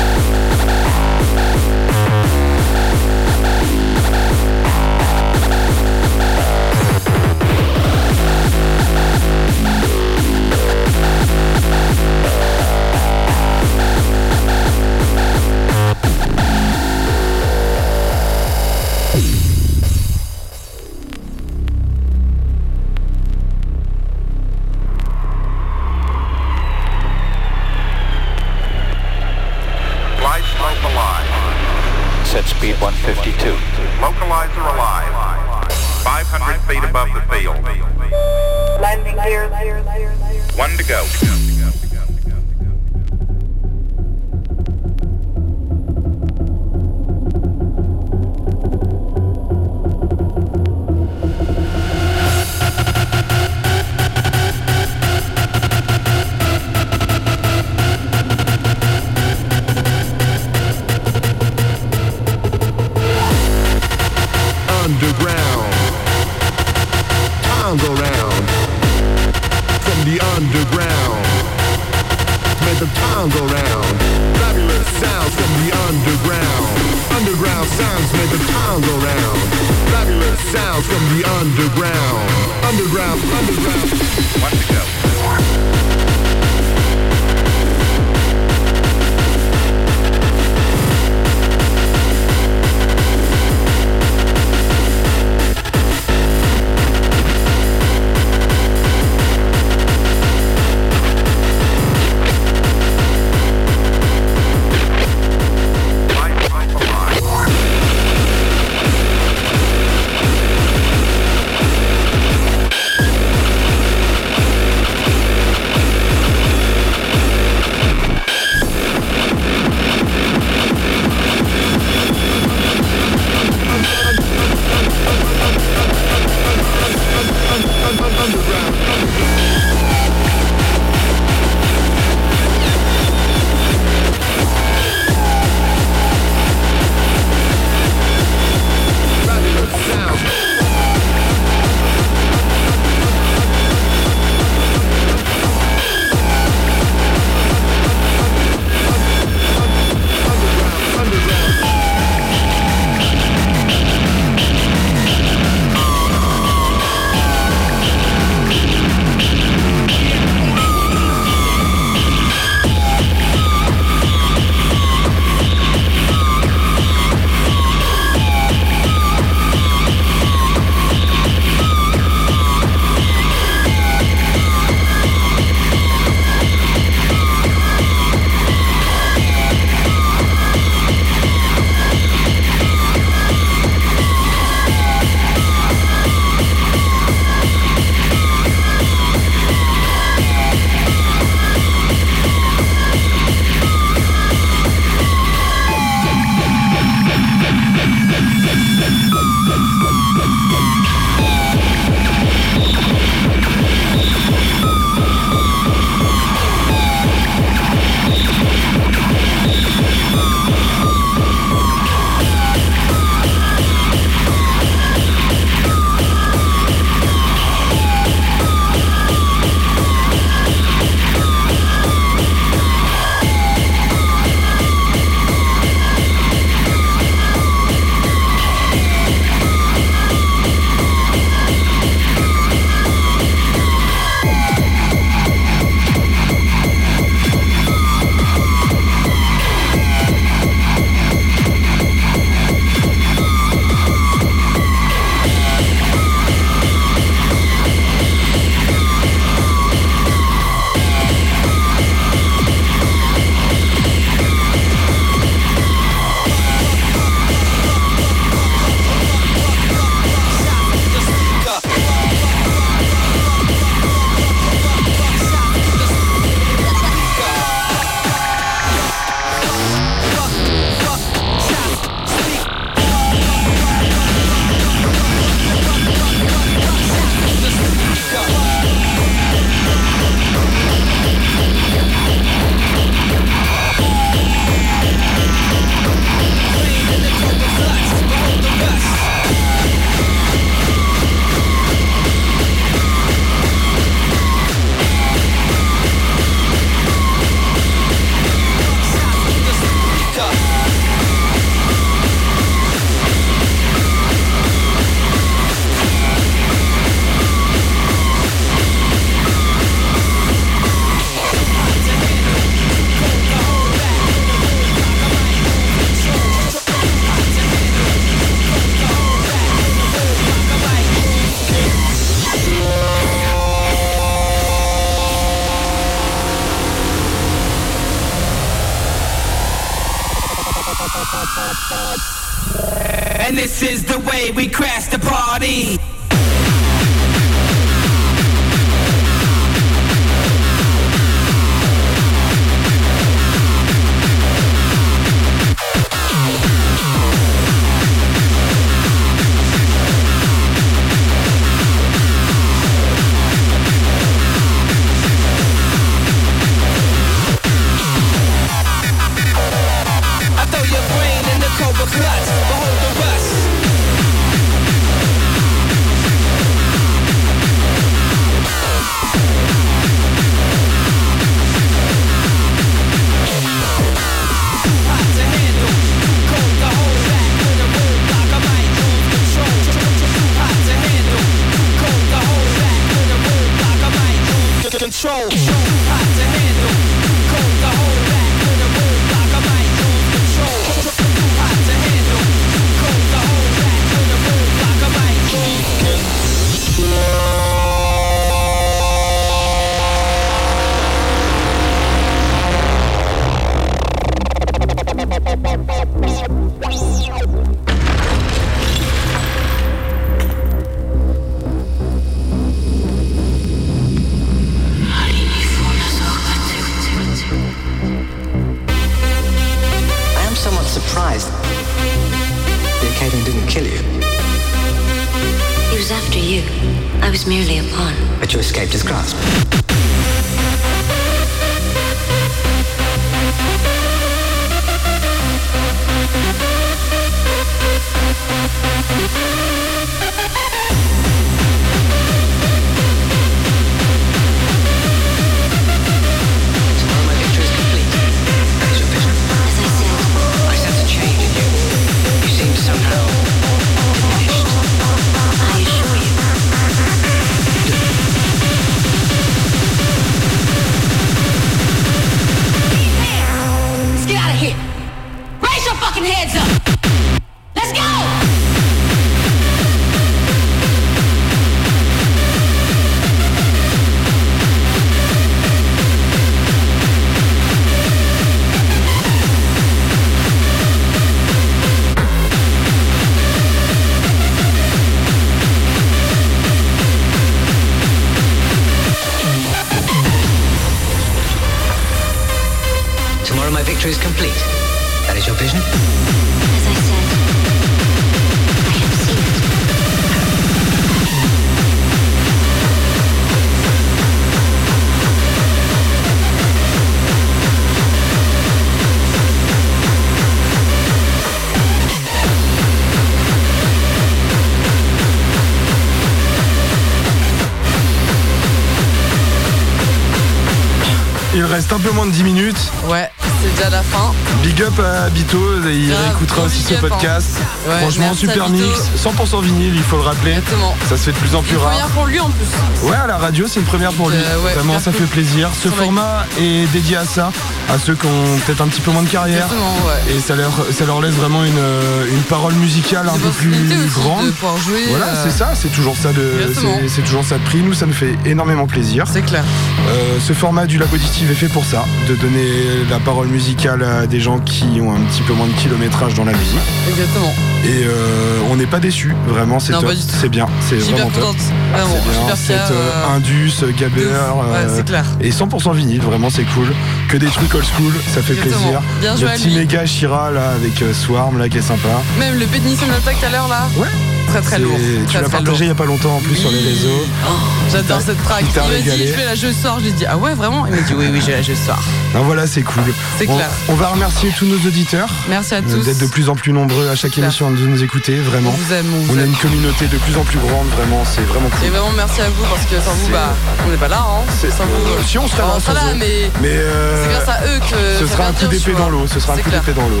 Reste 521.60 521.72
un 521.74 521.78
peu 521.78 521.90
moins 521.90 522.06
de 522.06 522.10
10 522.12 522.24
minutes. 522.24 522.56
Ouais, 522.88 523.10
c'est 523.42 523.54
déjà 523.54 523.68
la 523.68 523.82
fin. 523.82 524.12
Big 524.42 524.62
up 524.62 524.72
à 524.80 525.10
Bito, 525.10 525.38
il 525.70 525.92
réécoutera 525.92 526.44
aussi 526.44 526.62
ce 526.62 526.72
podcast. 526.76 527.36
hein. 527.38 527.44
Ouais, 527.70 527.80
Franchement, 527.80 528.14
super 528.14 528.48
mix, 528.48 528.64
100% 528.96 529.42
vinyle, 529.42 529.74
il 529.74 529.82
faut 529.82 529.96
le 529.96 530.02
rappeler. 530.04 530.30
Exactement. 530.32 530.74
Ça 530.88 530.96
se 530.96 531.02
fait 531.02 531.12
de 531.12 531.16
plus 531.18 531.34
en 531.34 531.42
plus 531.42 531.52
Une 531.52 531.58
rare. 531.58 531.68
première 531.72 531.88
pour 531.88 532.06
lui 532.06 532.18
en 532.18 532.30
plus. 532.30 532.88
Ouais, 532.88 532.96
à 532.96 533.06
la 533.06 533.18
radio, 533.18 533.44
c'est 533.46 533.60
une 533.60 533.66
première 533.66 533.92
pour 533.92 534.08
lui. 534.08 534.16
Euh, 534.16 534.38
ouais, 534.42 534.54
Vraiment, 534.54 534.78
ça 534.80 534.90
fait 534.90 535.04
plaisir. 535.04 535.50
Ce 535.62 535.68
format 535.68 536.24
est 536.40 536.66
dédié 536.72 536.96
à 536.96 537.04
ça, 537.04 537.30
à 537.68 537.78
ceux 537.78 537.94
qui 537.94 538.06
ont 538.06 538.38
peut-être 538.46 538.62
un 538.62 538.68
petit 538.68 538.80
peu 538.80 538.90
moins 538.90 539.02
de 539.02 539.08
carrière. 539.10 539.46
Ouais. 539.50 540.14
Et 540.14 540.20
ça 540.20 540.36
leur, 540.36 540.52
ça 540.72 540.86
leur 540.86 541.02
laisse 541.02 541.14
vraiment 541.14 541.44
une, 541.44 541.58
euh, 541.58 542.06
une 542.10 542.22
parole 542.22 542.54
musicale 542.54 543.06
un 543.06 543.18
peu 543.18 543.28
plus 543.28 543.52
grande. 543.94 544.32
jouer, 544.64 544.86
Voilà, 544.88 545.08
euh, 545.08 545.24
c'est 545.24 545.36
ça, 545.36 545.52
c'est 545.54 545.68
toujours 545.70 545.96
ça 545.98 546.14
de, 546.14 546.54
c'est- 546.54 546.88
c'est 546.88 547.02
toujours 547.02 547.24
ça 547.24 547.36
de 547.36 547.44
prix. 547.44 547.58
Nous, 547.60 547.74
ça 547.74 547.84
nous 547.84 547.92
fait 547.92 548.14
énormément 548.24 548.66
plaisir. 548.66 549.04
C'est 549.12 549.20
clair. 549.22 549.44
Euh, 549.88 550.18
ce 550.20 550.32
format 550.32 550.66
du 550.66 550.78
Lab 550.78 550.92
Auditive 550.92 551.30
est 551.30 551.34
fait 551.34 551.48
pour 551.48 551.64
ça, 551.64 551.84
de 552.08 552.14
donner 552.14 552.46
la 552.90 552.98
parole 553.00 553.26
musicale 553.28 553.82
à 553.82 554.06
des 554.06 554.20
gens 554.20 554.38
qui 554.38 554.80
ont 554.80 554.94
un 554.94 555.00
petit 555.00 555.22
peu 555.22 555.32
moins 555.32 555.46
de 555.48 555.52
kilométrage 555.54 556.14
dans 556.14 556.24
la 556.24 556.32
musique. 556.32 556.58
Exactement. 556.88 557.32
Et 557.64 557.84
euh, 557.84 558.38
on 558.50 558.56
n'est 558.56 558.66
pas 558.66 558.78
déçus, 558.78 559.14
vraiment, 559.26 559.58
c'est 559.58 559.72
top, 559.72 559.90
c'est 560.20 560.28
bien, 560.28 560.46
c'est 560.68 560.76
vraiment 560.76 561.10
top. 561.10 561.24
contente. 561.24 561.36
Vraiment, 561.72 562.34
C'est 562.36 562.54
bien, 562.54 562.62
euh, 562.70 563.16
Indus, 563.16 563.52
Gaber. 563.78 564.04
Ouais, 564.04 564.66
c'est 564.76 564.86
clair. 564.86 565.04
et 565.20 565.30
100% 565.30 565.74
vinyle, 565.74 566.00
vraiment 566.00 566.30
c'est 566.30 566.44
cool. 566.44 566.68
Que 567.08 567.16
des 567.16 567.26
trucs 567.26 567.52
old 567.54 567.64
school, 567.64 567.92
ça 568.14 568.22
fait 568.22 568.34
Exactement. 568.34 568.60
plaisir. 568.60 568.80
Bien 569.00 569.14
Le 569.14 569.20
joué 569.20 569.28
à 569.28 569.32
petit 569.32 569.50
méga 569.50 569.86
Shira 569.86 570.30
là 570.30 570.50
avec 570.50 570.84
Swarm 570.94 571.38
là 571.38 571.48
qui 571.48 571.58
est 571.58 571.62
sympa. 571.62 571.88
Même 572.18 572.38
le 572.38 572.46
Pédinition 572.46 572.86
d'attaque 572.86 573.18
tout 573.20 573.26
à 573.26 573.30
l'heure 573.30 573.48
là. 573.48 573.68
Ouais. 573.76 573.88
Très 574.28 574.40
très 574.42 574.58
lourd. 574.60 574.78
Tu 575.08 575.14
l'as 575.16 575.28
partagé 575.28 575.64
il 575.64 575.68
y 575.68 575.70
a 575.72 575.74
pas 575.74 575.86
longtemps 575.86 576.14
en 576.16 576.20
plus 576.20 576.36
sur 576.36 576.50
les 576.50 576.58
réseaux. 576.60 577.04
Oh, 577.26 577.30
J'adore 577.72 578.00
cette 578.00 578.22
track. 578.24 578.44
il 578.52 578.60
m'a 578.60 578.96
dit, 578.96 579.06
je 579.06 579.12
fais 579.12 579.24
la 579.24 579.34
jeu 579.34 579.52
ce 579.52 579.62
soir. 579.62 579.78
Je 579.78 579.84
lui 579.84 579.90
ai 579.90 579.92
dit, 579.92 580.06
ah 580.06 580.16
ouais, 580.16 580.34
vraiment? 580.34 580.66
Il 580.66 580.74
m'a 580.74 580.80
dit, 580.82 580.94
oui, 580.94 581.06
oui, 581.12 581.20
j'ai 581.24 581.32
la 581.32 581.42
jeu 581.42 581.54
ce 581.54 581.66
soir. 581.66 581.80
Voilà, 582.14 582.46
c'est 582.46 582.62
cool. 582.62 582.82
C'est 583.18 583.28
on, 583.28 583.36
clair. 583.36 583.48
on 583.68 583.74
va 583.74 583.88
remercier 583.88 584.30
tous 584.36 584.44
nos 584.46 584.56
auditeurs. 584.66 585.08
Merci 585.28 585.54
à 585.54 585.58
euh, 585.58 585.62
tous. 585.62 585.84
D'être 585.84 585.98
de 586.00 586.06
plus 586.06 586.28
en 586.28 586.34
plus 586.34 586.52
nombreux 586.52 586.88
à 586.88 586.94
chaque 586.96 587.16
émission 587.18 587.50
de 587.50 587.58
nous 587.66 587.82
écouter, 587.82 588.16
vraiment. 588.16 588.50
On 588.50 588.52
vous 588.52 588.72
aime, 588.72 588.86
on 588.94 589.00
vous 589.12 589.18
a 589.18 589.22
aime. 589.22 589.28
une 589.28 589.36
communauté 589.36 589.86
de 589.86 589.96
plus 589.98 590.16
en 590.16 590.22
plus 590.22 590.38
grande, 590.38 590.66
vraiment, 590.76 591.02
c'est 591.04 591.22
vraiment 591.22 591.48
cool. 591.48 591.66
Et 591.66 591.70
vraiment 591.70 591.92
merci 591.96 592.20
à 592.20 592.28
vous 592.28 592.44
parce 592.44 592.64
que 592.66 592.76
sans 592.80 592.94
vous, 592.94 593.08
bah, 593.10 593.34
on 593.66 593.70
n'est 593.70 593.76
pas 593.76 593.88
là. 593.88 594.00
Hein. 594.06 594.24
Sans 594.40 594.64
vous, 594.64 594.70
Euh, 594.72 595.02
si 595.06 595.18
on 595.18 595.28
serait 595.28 595.42
là, 595.42 595.48
on 595.56 595.60
sans 595.60 595.72
sera 595.74 595.86
là, 595.86 595.94
mais, 595.96 596.30
Mais 596.42 596.48
euh, 596.52 597.04
c'est 597.04 597.10
grâce 597.10 597.28
à 597.28 597.44
eux 597.46 597.60
que 597.70 597.98
ce 598.00 598.06
sera 598.06 598.26
un 598.28 598.32
coup 598.32 598.46
d'épée 598.46 598.72
dans 598.72 598.88
l'eau. 598.90 599.06
Ce 599.06 599.20
sera 599.20 599.34
un 599.34 599.38
coup 599.38 599.50
d'épée 599.50 599.72
dans 599.72 599.88
l'eau. 599.88 600.00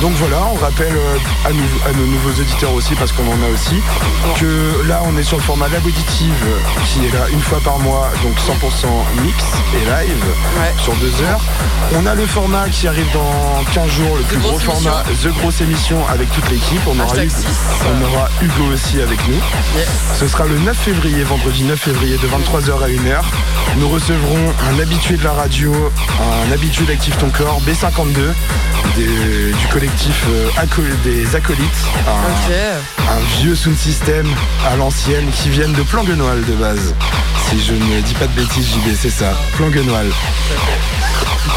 Donc 0.00 0.12
voilà, 0.16 0.36
on 0.52 0.54
rappelle 0.54 0.92
euh, 0.94 1.48
à, 1.48 1.52
nous- 1.52 1.80
à 1.88 1.92
nos 1.96 2.06
nouveaux 2.06 2.30
auditeurs 2.40 2.72
aussi, 2.74 2.94
parce 2.94 3.12
qu'on 3.12 3.26
en 3.26 3.42
a 3.42 3.52
aussi 3.52 3.80
que 4.38 4.86
là 4.86 5.00
on 5.04 5.16
est 5.18 5.22
sur 5.24 5.36
le 5.38 5.42
format 5.42 5.68
Lab 5.68 5.84
Auditive 5.84 6.34
qui 6.86 7.06
est 7.06 7.12
là 7.12 7.26
une 7.32 7.40
fois 7.40 7.58
par 7.64 7.78
mois, 7.78 8.10
donc 8.22 8.34
100% 8.38 8.86
mix 9.24 9.34
et 9.74 9.84
live 9.84 10.24
sur 10.82 10.94
deux 10.96 11.12
heures. 11.24 11.37
On 11.94 12.04
a 12.06 12.14
le 12.14 12.26
format 12.26 12.68
qui 12.68 12.86
arrive 12.86 13.10
dans 13.12 13.64
15 13.72 13.90
jours, 13.90 14.16
le 14.16 14.22
plus 14.24 14.38
gros 14.38 14.50
grosse 14.52 14.62
format, 14.62 15.02
The 15.22 15.28
Grosse 15.40 15.60
Émission 15.60 16.06
avec 16.08 16.30
toute 16.32 16.48
l'équipe. 16.50 16.80
On 16.86 16.98
aura, 17.00 17.14
Hugo, 17.24 17.34
six. 17.36 17.56
on 17.86 18.04
aura 18.06 18.28
Hugo 18.42 18.64
aussi 18.72 19.00
avec 19.00 19.18
nous. 19.28 19.40
Ce 20.18 20.28
sera 20.28 20.44
le 20.46 20.58
9 20.58 20.76
février, 20.76 21.22
vendredi 21.24 21.62
9 21.64 21.78
février 21.78 22.16
de 22.18 22.26
23h 22.28 22.82
à 22.84 22.88
1h. 22.88 23.22
Nous 23.78 23.88
recevrons 23.88 24.52
un 24.70 24.78
habitué 24.80 25.16
de 25.16 25.24
la 25.24 25.32
radio, 25.32 25.72
un 26.48 26.52
habitué 26.52 26.84
d'Active 26.84 27.16
Ton 27.16 27.30
Corps, 27.30 27.60
B52, 27.66 28.32
des- 28.96 29.52
du 29.52 29.66
collectif 29.72 30.24
euh, 30.28 30.48
Aco- 30.58 30.82
des 31.04 31.36
Acolytes. 31.36 31.68
Un, 32.06 33.12
un 33.12 33.40
vieux 33.40 33.54
sound 33.54 33.76
system 33.78 34.26
à 34.70 34.76
l'ancienne 34.76 35.28
qui 35.30 35.48
viennent 35.48 35.72
de 35.72 35.82
Planguenoil 35.82 36.44
de 36.44 36.52
base. 36.54 36.94
Si 37.48 37.62
je 37.64 37.72
ne 37.72 38.00
dis 38.02 38.14
pas 38.14 38.26
de 38.26 38.32
bêtises, 38.32 38.66
JB, 38.74 38.94
c'est 39.00 39.10
ça, 39.10 39.32
Planguenoil. 39.56 40.10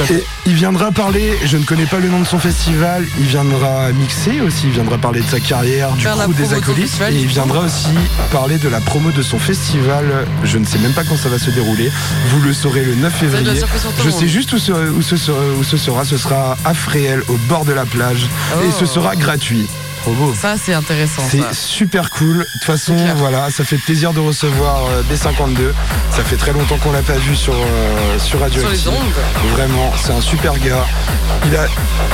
Et 0.09 0.23
il 0.45 0.53
viendra 0.55 0.91
parler, 0.91 1.37
je 1.45 1.57
ne 1.57 1.63
connais 1.63 1.85
pas 1.85 1.99
le 1.99 2.09
nom 2.09 2.19
de 2.21 2.25
son 2.25 2.39
festival, 2.39 3.05
il 3.19 3.25
viendra 3.25 3.91
mixer 3.91 4.41
aussi, 4.41 4.63
il 4.65 4.71
viendra 4.71 4.97
parler 4.97 5.21
de 5.21 5.27
sa 5.27 5.39
carrière, 5.39 5.91
du 5.93 6.05
crew 6.05 6.33
des 6.35 6.47
de 6.47 6.53
acolytes, 6.55 6.99
et 7.09 7.13
il 7.15 7.23
coup. 7.27 7.33
viendra 7.33 7.59
aussi 7.65 7.87
parler 8.31 8.57
de 8.57 8.67
la 8.67 8.79
promo 8.81 9.11
de 9.11 9.21
son 9.21 9.37
festival. 9.39 10.05
Je 10.43 10.57
ne 10.57 10.65
sais 10.65 10.79
même 10.79 10.93
pas 10.93 11.03
quand 11.03 11.17
ça 11.17 11.29
va 11.29 11.37
se 11.37 11.51
dérouler. 11.51 11.91
Vous 12.29 12.41
le 12.41 12.53
saurez 12.53 12.83
le 12.83 12.95
9 12.95 13.01
va 13.01 13.39
être 13.39 13.45
la 13.45 13.53
février. 13.53 13.65
Je 14.03 14.09
sais 14.09 14.27
juste 14.27 14.51
où 14.53 14.57
ce, 14.57 14.71
où 14.71 15.01
ce 15.01 15.17
sera, 15.17 15.37
où 15.59 15.63
ce 15.63 15.77
sera. 15.77 16.03
Ce 16.05 16.17
sera 16.17 16.57
à 16.65 16.73
Fréhel, 16.73 17.21
au 17.27 17.37
bord 17.47 17.65
de 17.65 17.73
la 17.73 17.85
plage, 17.85 18.23
et 18.23 18.67
Oh. 18.67 18.73
ce 18.79 18.85
sera 18.85 19.15
gratuit. 19.15 19.67
Trop 20.01 20.13
beau. 20.13 20.33
Ça, 20.33 20.55
c'est 20.57 20.73
intéressant. 20.73 21.21
C'est 21.29 21.53
super 21.53 22.09
cool. 22.09 22.39
De 22.39 22.43
toute 22.53 22.63
façon, 22.63 22.95
voilà, 23.17 23.51
ça 23.51 23.63
fait 23.63 23.77
plaisir 23.77 24.13
de 24.13 24.19
recevoir 24.19 24.85
euh, 24.85 25.03
B52. 25.03 25.71
Ça 26.11 26.23
fait 26.23 26.37
très 26.37 26.53
longtemps 26.53 26.77
qu'on 26.77 26.91
l'a 26.91 27.03
pas 27.03 27.17
vu 27.17 27.35
sur, 27.35 27.53
euh, 27.53 28.17
sur 28.17 28.39
Radio 28.39 28.61
Sur 28.61 28.69
les 28.69 28.87
ondes. 28.87 28.95
Vraiment, 29.51 29.93
c'est 29.97 30.11
un 30.11 30.21
super 30.21 30.57
gars. 30.57 30.85
Il 31.45 31.55
a, 31.55 31.65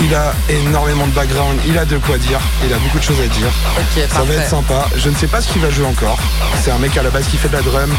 il 0.02 0.14
a 0.14 0.34
énormément 0.50 1.08
de 1.08 1.12
background, 1.12 1.60
il 1.66 1.78
a 1.78 1.86
de 1.86 1.98
quoi 1.98 2.18
dire, 2.18 2.40
il 2.66 2.74
a 2.74 2.78
beaucoup 2.78 2.98
de 3.00 3.04
choses 3.04 3.20
à 3.20 3.28
dire. 3.28 3.52
Ça 3.96 4.08
parfait. 4.08 4.34
va 4.34 4.42
être 4.42 4.50
sympa. 4.50 4.86
Je 4.96 5.10
ne 5.10 5.16
sais 5.16 5.28
pas 5.28 5.42
ce 5.42 5.48
qu'il 5.50 5.62
va 5.62 5.70
jouer 5.70 5.86
encore. 5.86 6.20
C'est 6.64 6.72
un 6.72 6.78
mec 6.78 6.96
à 6.98 7.04
la 7.04 7.10
base 7.10 7.28
qui 7.28 7.38
fait 7.38 7.50
de 7.50 7.54
la 7.54 7.62
drum, 7.62 7.94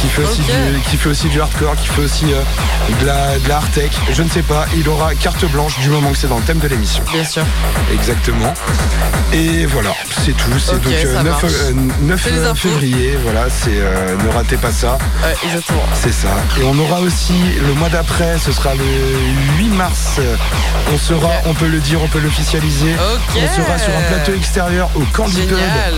qui 0.00 0.08
fait 0.08 0.22
aussi, 0.22 0.40
du, 0.40 0.80
qui 0.90 0.96
fait 0.96 1.08
aussi 1.08 1.28
du 1.28 1.40
hardcore, 1.40 1.76
qui 1.76 1.88
fait 1.88 2.02
aussi 2.02 2.26
euh, 2.32 2.40
de 3.00 3.06
la, 3.06 3.38
de 3.38 3.48
la 3.48 3.56
hard 3.56 3.70
tech. 3.72 3.90
Je 4.12 4.22
ne 4.22 4.28
sais 4.28 4.42
pas. 4.42 4.66
Il 4.76 4.88
aura 4.88 5.14
carte 5.14 5.44
blanche 5.50 5.78
du 5.80 5.88
moment 5.90 6.10
que 6.12 6.18
c'est 6.18 6.28
dans 6.28 6.38
le 6.38 6.44
thème 6.44 6.58
de 6.58 6.68
l'émission. 6.68 7.04
Bien 7.12 7.24
sûr. 7.24 7.44
Exactement. 7.92 8.54
Et 9.36 9.66
voilà, 9.66 9.90
c'est 10.24 10.30
tout. 10.36 10.50
C'est 10.60 10.80
donc 10.80 10.86
euh, 10.92 11.12
ça 11.16 11.22
9, 11.24 11.42
marche. 11.42 11.52
euh, 11.52 11.72
9 12.02 12.20
Fais 12.20 12.30
les 12.30 12.38
euh, 12.38 12.50
infos. 12.52 12.68
février. 12.68 13.18
Voilà, 13.24 13.46
c'est 13.50 13.72
euh, 13.72 14.16
ne 14.24 14.28
ratez 14.32 14.56
pas 14.56 14.70
ça. 14.70 14.96
Ouais, 15.24 15.34
exactement. 15.44 15.82
C'est 16.00 16.12
ça. 16.12 16.28
Et 16.60 16.62
on 16.64 16.78
aura 16.78 17.00
aussi 17.00 17.34
le 17.66 17.74
mois 17.74 17.88
d'après, 17.88 18.38
ce 18.38 18.52
sera 18.52 18.74
le 18.74 18.84
8 19.58 19.68
mars. 19.70 20.20
On 20.92 20.98
sera, 20.98 21.30
on 21.46 21.54
peut 21.54 21.66
le 21.66 21.80
dire, 21.80 22.00
on 22.00 22.06
peut 22.06 22.20
l'officialiser. 22.20 22.94
On 23.36 23.56
sera 23.56 23.76
sur 23.78 23.92
un 23.96 24.02
plateau 24.02 24.34
extérieur 24.34 24.88
au. 24.94 25.02
Génial. 25.28 25.94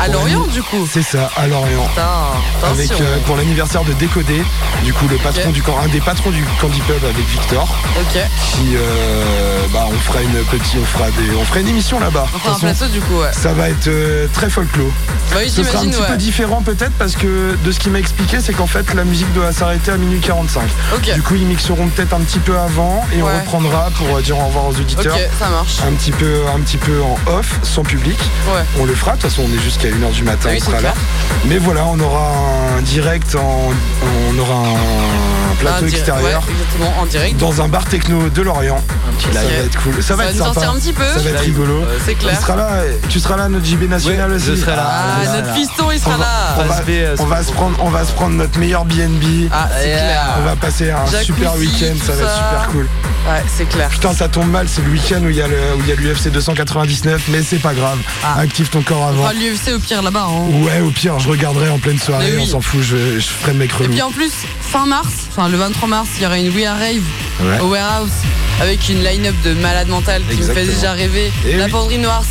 À 0.00 0.08
Lorient, 0.08 0.46
du 0.46 0.62
coup. 0.62 0.86
C'est 0.88 1.02
ça, 1.02 1.30
à 1.36 1.46
Lorient. 1.48 1.86
Putain, 1.88 2.70
Avec, 2.70 2.90
euh, 3.00 3.18
pour 3.26 3.36
l'anniversaire 3.36 3.82
de 3.82 3.94
Décodé, 3.94 4.42
du 4.84 4.92
coup 4.92 5.08
le 5.08 5.16
patron 5.16 5.50
du 5.50 5.62
camp, 5.62 5.76
un 5.82 5.88
des 5.88 6.00
patrons 6.00 6.30
du 6.30 6.44
Candy 6.60 6.80
Pub 6.80 7.02
avec 7.04 7.26
Victor. 7.26 7.66
Ok. 7.98 8.20
Qui 8.52 8.76
euh, 8.76 9.62
bah 9.72 9.86
on 9.90 9.98
fera 9.98 10.22
une 10.22 10.32
petite, 10.50 10.76
on 10.80 10.84
fera 10.84 11.10
des, 11.12 11.34
on 11.40 11.44
fera 11.44 11.60
une 11.60 11.68
émission 11.68 11.98
là-bas. 11.98 12.26
On 12.34 12.38
fera 12.38 12.68
un 12.68 12.74
Du 12.76 13.00
coup, 13.00 13.20
ouais. 13.20 13.30
Ça 13.32 13.52
va 13.54 13.70
être 13.70 13.86
euh, 13.88 14.26
très 14.34 14.50
folklore. 14.50 14.90
Bah 15.30 15.38
oui, 15.42 15.50
Ce 15.50 15.64
sera 15.64 15.80
un 15.80 15.88
petit 15.88 15.98
ouais. 15.98 16.06
peu 16.08 16.16
différent 16.16 16.60
peut-être 16.62 16.92
parce 16.98 17.16
que 17.16 17.56
de 17.64 17.72
ce 17.72 17.78
qu'il 17.80 17.90
m'a 17.90 17.98
expliqué, 17.98 18.38
c'est 18.40 18.52
qu'en 18.52 18.66
fait 18.66 18.92
la 18.94 19.04
musique 19.04 19.32
doit 19.32 19.50
s'arrêter 19.52 19.90
à 19.92 19.96
minuit 19.96 20.20
45. 20.20 20.62
Ok. 20.94 21.14
Du 21.14 21.22
coup 21.22 21.34
ils 21.36 21.46
mixeront 21.46 21.88
peut-être 21.88 22.12
un 22.14 22.20
petit 22.20 22.38
peu 22.38 22.56
avant 22.56 23.02
et 23.14 23.22
on 23.22 23.26
reprendra 23.26 23.90
pour 23.96 24.16
euh, 24.16 24.20
dire 24.20 24.38
au 24.38 24.44
revoir 24.46 24.66
aux 24.66 24.74
auditeurs. 24.78 25.16
Ça 25.38 25.48
marche. 25.48 25.78
Un 25.88 25.92
petit 25.92 26.12
peu, 26.12 26.42
un 26.54 26.60
petit 26.60 26.76
peu 26.76 27.00
en 27.02 27.18
off, 27.32 27.58
sans 27.62 27.82
public. 27.82 28.18
Ouais. 28.48 28.62
On 28.78 28.84
le 28.84 28.94
fera. 28.94 29.12
De 29.16 29.20
toute 29.22 29.30
façon, 29.30 29.42
on 29.50 29.54
est 29.56 29.62
jusqu'à 29.62 29.88
1h 29.88 30.12
du 30.12 30.22
matin, 30.22 30.50
Oui, 30.52 30.58
on 30.60 30.64
sera 30.70 30.80
là. 30.82 30.92
Mais 31.46 31.56
voilà, 31.58 31.86
on 31.86 31.98
aura 31.98 32.32
un 32.78 32.82
direct, 32.82 33.34
en, 33.36 33.70
on 34.34 34.38
aura 34.38 34.54
un 34.54 35.54
plateau 35.60 35.84
Un 35.84 35.88
extérieur 35.88 36.42
exactement, 36.50 36.92
en 37.00 37.06
direct. 37.06 37.36
dans 37.38 37.62
un 37.62 37.68
bar 37.68 37.86
techno 37.86 38.28
de 38.28 38.42
Lorient. 38.42 38.82
Ça 39.32 39.40
va 39.40 39.44
être 39.64 39.82
cool. 39.82 39.94
Ça, 39.96 40.02
Ça 40.08 40.16
va 40.16 40.24
va 40.24 40.30
être 40.30 40.36
sympa. 40.36 40.68
un 40.68 40.74
petit 40.78 40.92
peu. 40.92 41.04
Ça 41.04 41.18
va 41.20 41.30
être 41.30 41.40
rigolo. 41.40 41.80
Euh, 41.82 41.98
c'est 42.04 42.14
clair. 42.14 42.36
Tu 42.36 42.42
seras 42.42 42.56
là, 42.56 42.65
tu 43.08 43.20
seras 43.20 43.36
là, 43.36 43.48
notre 43.48 43.64
JB 43.64 43.88
national 43.88 44.30
Oui, 44.30 44.36
aussi. 44.36 44.46
je 44.46 44.54
serai 44.56 44.76
là. 44.76 44.86
Ah, 44.88 45.24
là, 45.24 45.32
notre 45.36 45.46
là. 45.48 45.54
fiston, 45.54 45.90
il 45.92 45.98
sera 46.00 46.14
On 46.14 46.18
va- 46.18 46.24
là. 46.24 46.54
On 47.18 47.24
va, 47.26 47.38
on 47.40 47.44
se 47.44 47.52
prendre, 47.52 47.76
on 47.80 47.90
va 47.90 48.04
se 48.04 48.12
prendre 48.12 48.34
notre 48.36 48.58
meilleur 48.58 48.84
BNB. 48.84 49.48
Ah, 49.52 49.68
c'est 49.76 49.84
clair. 49.92 50.22
On 50.40 50.44
va 50.44 50.56
passer 50.56 50.90
un 50.90 51.04
Jacuzzi, 51.06 51.24
super 51.26 51.56
week-end, 51.56 51.94
ça 52.04 52.12
va 52.12 52.22
être 52.22 52.34
super 52.36 52.68
cool. 52.72 52.88
Ouais, 53.28 53.42
c'est 53.56 53.68
clair. 53.68 53.88
Putain, 53.88 54.12
ça 54.14 54.28
tombe 54.28 54.48
mal, 54.50 54.68
c'est 54.68 54.82
le 54.84 54.90
week-end 54.90 55.20
où 55.24 55.28
il 55.30 55.36
y 55.36 55.42
a 55.42 55.48
le, 55.48 55.56
où 55.76 55.80
il 55.80 55.88
y 55.88 55.92
a 55.92 55.96
l'UFC 55.96 56.30
299, 56.30 57.22
mais 57.28 57.42
c'est 57.42 57.58
pas 57.58 57.74
grave. 57.74 57.98
Active 58.38 58.68
ton 58.68 58.82
corps 58.82 59.08
avant. 59.08 59.22
fera 59.22 59.32
l'UFC 59.32 59.72
au 59.74 59.78
pire 59.80 60.02
là-bas. 60.02 60.26
hein. 60.28 60.62
Ouais, 60.64 60.80
au 60.80 60.90
pire, 60.90 61.18
je 61.18 61.28
regarderai 61.28 61.68
en 61.70 61.78
pleine 61.78 61.98
soirée, 61.98 62.34
oui. 62.36 62.42
on 62.42 62.46
s'en 62.46 62.60
fout, 62.60 62.82
je, 62.82 63.18
je 63.18 63.26
ferai 63.26 63.52
le 63.52 63.58
mec 63.58 63.70
Et 63.82 63.88
puis 63.88 64.02
en 64.02 64.10
plus, 64.12 64.30
fin 64.60 64.86
mars, 64.86 65.08
enfin 65.30 65.48
le 65.48 65.56
23 65.56 65.88
mars, 65.88 66.08
il 66.18 66.22
y 66.22 66.26
aura 66.26 66.38
une 66.38 66.54
We 66.54 66.64
Are 66.66 66.78
Rave 66.78 67.02
Ouais. 67.42 67.60
au 67.60 67.66
Warehouse 67.68 68.10
avec 68.62 68.88
une 68.88 69.02
line-up 69.04 69.34
de 69.44 69.52
malade 69.54 69.88
mental 69.88 70.22
qui 70.30 70.38
me 70.40 70.54
fait 70.54 70.64
déjà 70.64 70.92
rêver. 70.92 71.30
Et 71.46 71.56
la 71.56 71.66
oui. 71.66 71.70
penderie 71.70 71.98
noire, 71.98 72.22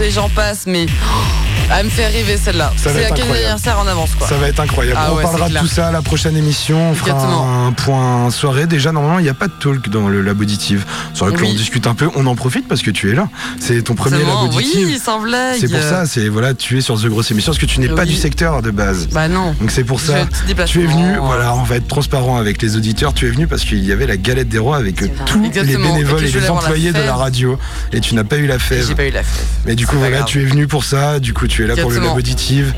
Et 0.00 0.10
j'en 0.10 0.30
passe, 0.30 0.64
mais 0.66 0.86
oh, 0.88 1.72
elle 1.76 1.84
me 1.86 1.90
fait 1.90 2.06
rêver 2.06 2.38
celle-là. 2.42 2.72
C'est 2.76 2.84
15 2.84 2.96
incroyable. 2.96 3.32
anniversaire 3.34 3.78
en 3.78 3.86
avance 3.86 4.14
quoi. 4.14 4.26
Ça 4.26 4.36
va 4.36 4.48
être 4.48 4.60
incroyable. 4.60 4.98
Ah 4.98 5.10
on 5.12 5.16
ouais, 5.16 5.22
parlera 5.22 5.48
de 5.50 5.58
tout 5.58 5.66
ça 5.66 5.88
à 5.88 5.92
la 5.92 6.00
prochaine 6.00 6.36
émission. 6.36 6.90
On 6.90 6.94
fera 6.94 7.10
Exactement. 7.10 7.66
un 7.66 7.72
point 7.72 8.30
soirée. 8.30 8.66
Déjà, 8.66 8.92
normalement, 8.92 9.18
il 9.18 9.24
n'y 9.24 9.28
a 9.28 9.34
pas 9.34 9.48
de 9.48 9.52
talk 9.52 9.90
dans 9.90 10.08
le 10.08 10.22
Lab 10.22 10.40
Auditive. 10.40 10.86
Sur 11.12 11.26
lequel 11.26 11.42
Oui. 11.42 11.48
on 11.52 11.56
discute 11.56 11.86
un 11.86 11.94
peu. 11.94 12.08
On 12.16 12.24
en 12.26 12.34
profite 12.34 12.66
parce 12.66 12.80
que 12.80 12.90
tu 12.90 13.10
es 13.10 13.14
là. 13.14 13.28
C'est 13.60 13.82
ton 13.82 13.94
premier 13.94 14.18
Lab 14.18 14.28
Auditive. 14.44 14.86
Oui, 14.86 14.98
sans 15.04 15.20
blague. 15.20 15.56
C'est 15.60 15.68
pour 15.68 15.82
ça, 15.82 16.06
c'est 16.06 16.28
voilà, 16.28 16.54
tu 16.54 16.78
es 16.78 16.80
sur 16.80 16.98
The 16.98 17.06
Grosse 17.06 17.30
Émission 17.30 17.50
parce 17.52 17.60
que 17.60 17.66
tu 17.66 17.80
n'es 17.80 17.88
pas 17.88 18.06
du 18.06 18.14
secteur 18.14 18.62
de 18.62 18.70
base. 18.70 19.08
Bah 19.08 19.28
non. 19.28 19.54
Donc 19.60 19.70
c'est 19.70 19.84
pour 19.84 20.00
ça. 20.00 20.14
Tu 20.66 20.82
es 20.82 20.86
venu, 20.86 21.18
voilà, 21.20 21.54
on 21.54 21.64
va 21.64 21.76
être 21.76 21.88
transparent 21.88 22.38
avec 22.38 22.62
les 22.62 22.76
auditeurs. 22.76 23.12
Tu 23.12 23.26
es 23.26 23.30
venu 23.30 23.46
parce 23.46 23.64
qu'il 23.64 23.84
y 23.84 23.92
avait 23.92 24.06
la 24.06 24.16
galette 24.16 24.48
des 24.48 24.58
rois 24.58 24.78
avec 24.78 24.96
tous 25.26 25.40
les 25.42 25.50
bénévoles 25.50 26.24
Et 26.24 26.30
les 26.30 26.40
la 26.40 26.52
employés 26.52 26.92
de 26.92 27.00
la 27.00 27.14
radio. 27.14 27.58
Et 27.92 28.00
tu 28.00 28.14
n'as 28.14 28.24
pas 28.24 28.36
eu 28.36 28.46
la 28.46 28.58
fève. 28.58 28.86
J'ai 28.86 28.94
pas 28.94 29.04
eu 29.04 29.10
la 29.10 29.22
fève. 29.22 29.44
Mais 29.66 29.74
du 29.74 29.86
coup, 29.86 29.92
pas 29.92 29.98
voilà, 29.98 30.16
grave. 30.18 30.28
tu 30.28 30.40
es 30.42 30.44
venu 30.44 30.66
pour 30.66 30.84
ça. 30.84 31.18
Du 31.20 31.32
coup, 31.34 31.46
tu 31.46 31.64
es 31.64 31.66
là 31.66 31.76
pour 31.76 31.90
le. 31.90 31.98
Lab 32.00 32.16
Auditive. 32.16 32.74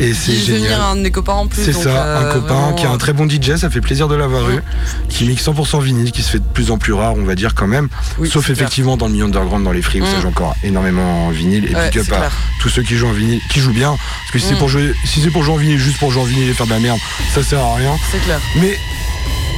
Et 0.00 0.14
c'est 0.14 0.30
Puis 0.32 0.42
venir 0.52 0.62
génial. 0.62 0.80
un 0.80 0.96
de 0.96 1.00
mes 1.00 1.10
copains 1.10 1.32
en 1.32 1.46
plus. 1.48 1.60
C'est 1.64 1.72
ça, 1.72 1.88
euh, 1.90 2.30
un 2.30 2.32
copain 2.32 2.54
vraiment, 2.54 2.72
qui 2.74 2.84
est 2.84 2.88
un 2.88 2.98
très 2.98 3.12
bon 3.12 3.28
DJ, 3.28 3.56
ça 3.56 3.68
fait 3.68 3.80
plaisir 3.80 4.06
de 4.06 4.14
l'avoir 4.14 4.48
eu, 4.50 4.60
qui 5.08 5.24
mixe 5.24 5.42
100% 5.44 5.80
vinyle, 5.80 6.12
qui 6.12 6.22
se 6.22 6.30
fait 6.30 6.38
de 6.38 6.44
plus 6.44 6.70
en 6.70 6.78
plus 6.78 6.92
rare, 6.92 7.14
on 7.16 7.24
va 7.24 7.34
dire 7.34 7.54
quand 7.56 7.66
même. 7.66 7.88
Oui, 8.18 8.28
Sauf 8.30 8.44
clair. 8.44 8.56
effectivement 8.56 8.96
dans 8.96 9.06
le 9.06 9.12
milieu 9.12 9.24
underground, 9.24 9.64
dans 9.64 9.72
les 9.72 9.82
free, 9.82 10.00
où 10.00 10.06
ça 10.06 10.18
Mm. 10.18 10.20
joue 10.22 10.28
encore 10.28 10.54
énormément 10.62 11.26
en 11.26 11.30
vinyle. 11.30 11.64
Et 11.70 11.74
Ouais, 11.74 11.90
c'est 11.92 12.00
à 12.00 12.16
clair. 12.16 12.32
tous 12.60 12.68
ceux 12.68 12.82
qui 12.82 12.96
jouent 12.96 13.08
en 13.08 13.12
vinyle, 13.12 13.40
qui 13.50 13.58
jouent 13.58 13.72
bien. 13.72 13.90
Parce 13.96 14.30
que 14.32 14.38
si 14.38 14.46
c'est 14.46 14.54
Mm. 14.54 14.58
pour 14.58 14.68
jouer, 14.68 14.92
si 15.04 15.20
c'est 15.20 15.30
pour 15.30 15.42
jouer 15.42 15.54
en 15.54 15.58
vinyle, 15.58 15.78
juste 15.78 15.98
pour 15.98 16.12
jouer 16.12 16.22
en 16.22 16.26
vinyle 16.26 16.48
et 16.48 16.52
faire 16.54 16.66
de 16.66 16.72
la 16.72 16.78
merde, 16.78 16.98
ça 17.34 17.42
sert 17.42 17.58
à 17.60 17.74
rien. 17.74 17.96
C'est 18.12 18.22
clair. 18.22 18.38
Mais 18.60 18.78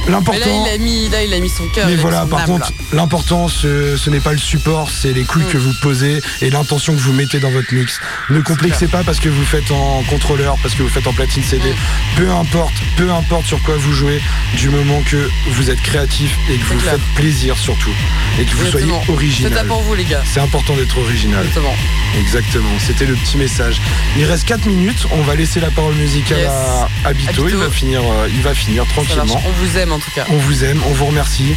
Là, 0.07 0.13
l'important. 0.13 0.65
il 0.65 0.73
a 0.73 0.77
mis, 0.77 1.09
là, 1.09 1.23
il 1.23 1.33
a 1.33 1.39
mis 1.39 1.49
son 1.49 1.67
cœur. 1.67 1.85
Mais 1.87 1.93
il 1.93 1.99
voilà, 1.99 2.25
par 2.25 2.39
âme, 2.39 2.45
contre, 2.47 2.67
là. 2.71 2.85
l'important, 2.97 3.47
ce, 3.47 3.95
ce 3.97 4.09
n'est 4.09 4.19
pas 4.19 4.31
le 4.31 4.37
support, 4.39 4.89
c'est 4.89 5.13
les 5.13 5.23
couilles 5.23 5.43
Mm. 5.43 5.51
que 5.51 5.57
vous 5.57 5.73
posez 5.81 6.21
et 6.41 6.49
l'intention 6.49 6.93
que 6.93 6.99
vous 6.99 7.13
mettez 7.13 7.39
dans 7.39 7.51
votre 7.51 7.73
mix. 7.73 7.99
Ne 8.29 8.41
complexez 8.41 8.87
pas 8.87 9.03
parce 9.03 9.19
que 9.19 9.29
vous 9.29 9.45
faites 9.45 9.71
en 9.71 10.03
contrôleur, 10.09 10.55
parce 10.61 10.73
que 10.75 10.83
vous 10.83 10.89
faites 10.89 11.07
en 11.07 11.13
platine 11.13 11.43
CD. 11.43 11.69
Mm. 11.69 11.75
Peu 12.17 12.31
importe, 12.31 12.73
peu 12.97 13.11
importe 13.11 13.45
sur 13.45 13.61
quoi 13.63 13.75
vous 13.77 13.93
jouez, 13.93 14.21
du 14.57 14.69
moment 14.69 15.01
que 15.05 15.29
vous 15.51 15.69
êtes 15.69 15.81
créatif 15.81 16.35
et 16.49 16.57
que 16.57 16.65
vous 16.65 16.79
clair. 16.79 16.93
faites 16.93 17.01
plaisir 17.15 17.57
surtout. 17.57 17.91
Et 18.39 18.45
que 18.45 18.51
vous 18.55 18.65
Exactement. 18.65 19.01
soyez 19.03 19.13
original. 19.17 19.53
Ça 19.53 19.63
pour 19.65 19.81
vous, 19.81 19.93
les 19.95 20.05
gars. 20.05 20.23
C'est 20.25 20.39
important 20.39 20.75
d'être 20.75 20.97
original. 20.97 21.45
Exactement. 21.45 21.75
Exactement, 22.19 22.69
c'était 22.85 23.05
le 23.05 23.13
petit 23.15 23.37
message. 23.37 23.81
Il 24.17 24.25
reste 24.25 24.45
4 24.45 24.65
minutes, 24.65 25.05
on 25.11 25.21
va 25.21 25.35
laisser 25.35 25.59
la 25.59 25.69
parole 25.69 25.93
musicale 25.95 26.39
Yes. 26.39 26.47
à 26.49 26.89
Abito, 27.09 27.31
il 27.47 27.53
Abito. 27.53 27.57
va 27.59 27.69
finir, 27.69 28.01
euh, 28.01 28.27
il 28.33 28.41
va 28.41 28.53
finir 28.53 28.85
tranquillement. 28.87 29.41
On 29.45 29.51
vous 29.63 29.77
aime 29.77 29.90
en 29.91 29.99
tout 29.99 30.11
cas. 30.11 30.25
On 30.29 30.37
vous 30.37 30.63
aime, 30.63 30.81
on 30.87 30.93
vous 30.93 31.05
remercie. 31.05 31.51
Et 31.51 31.55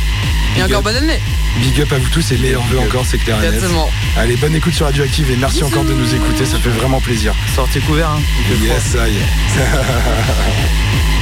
Big 0.57 0.65
encore 0.65 0.79
up. 0.79 0.85
bonne 0.85 0.97
année. 0.97 1.21
Big 1.61 1.81
up 1.81 1.93
à 1.93 1.99
vous 1.99 2.09
tous 2.09 2.33
et 2.33 2.39
meilleurs 2.39 2.63
vœux 2.65 2.79
encore, 2.81 3.05
c'est 3.07 3.19
clair 3.19 3.39
et 3.39 3.43
net. 3.47 3.55
Exactement. 3.55 3.91
Allez, 4.17 4.37
bonne 4.37 4.55
écoute 4.55 4.75
sur 4.75 4.87
Radioactive 4.87 5.31
et 5.31 5.37
merci 5.37 5.63
encore 5.65 5.85
de 5.85 5.93
nous 5.95 6.15
écouter, 6.15 6.45
ça 6.45 6.59
fait 6.59 6.71
vraiment 6.71 7.01
plaisir. 7.01 7.35
Sortez 7.55 7.81
couverts. 7.81 8.11
Hein. 8.11 8.23
Yes, 8.63 8.83
ça 8.83 9.09
y 9.09 9.17
est. 9.17 9.21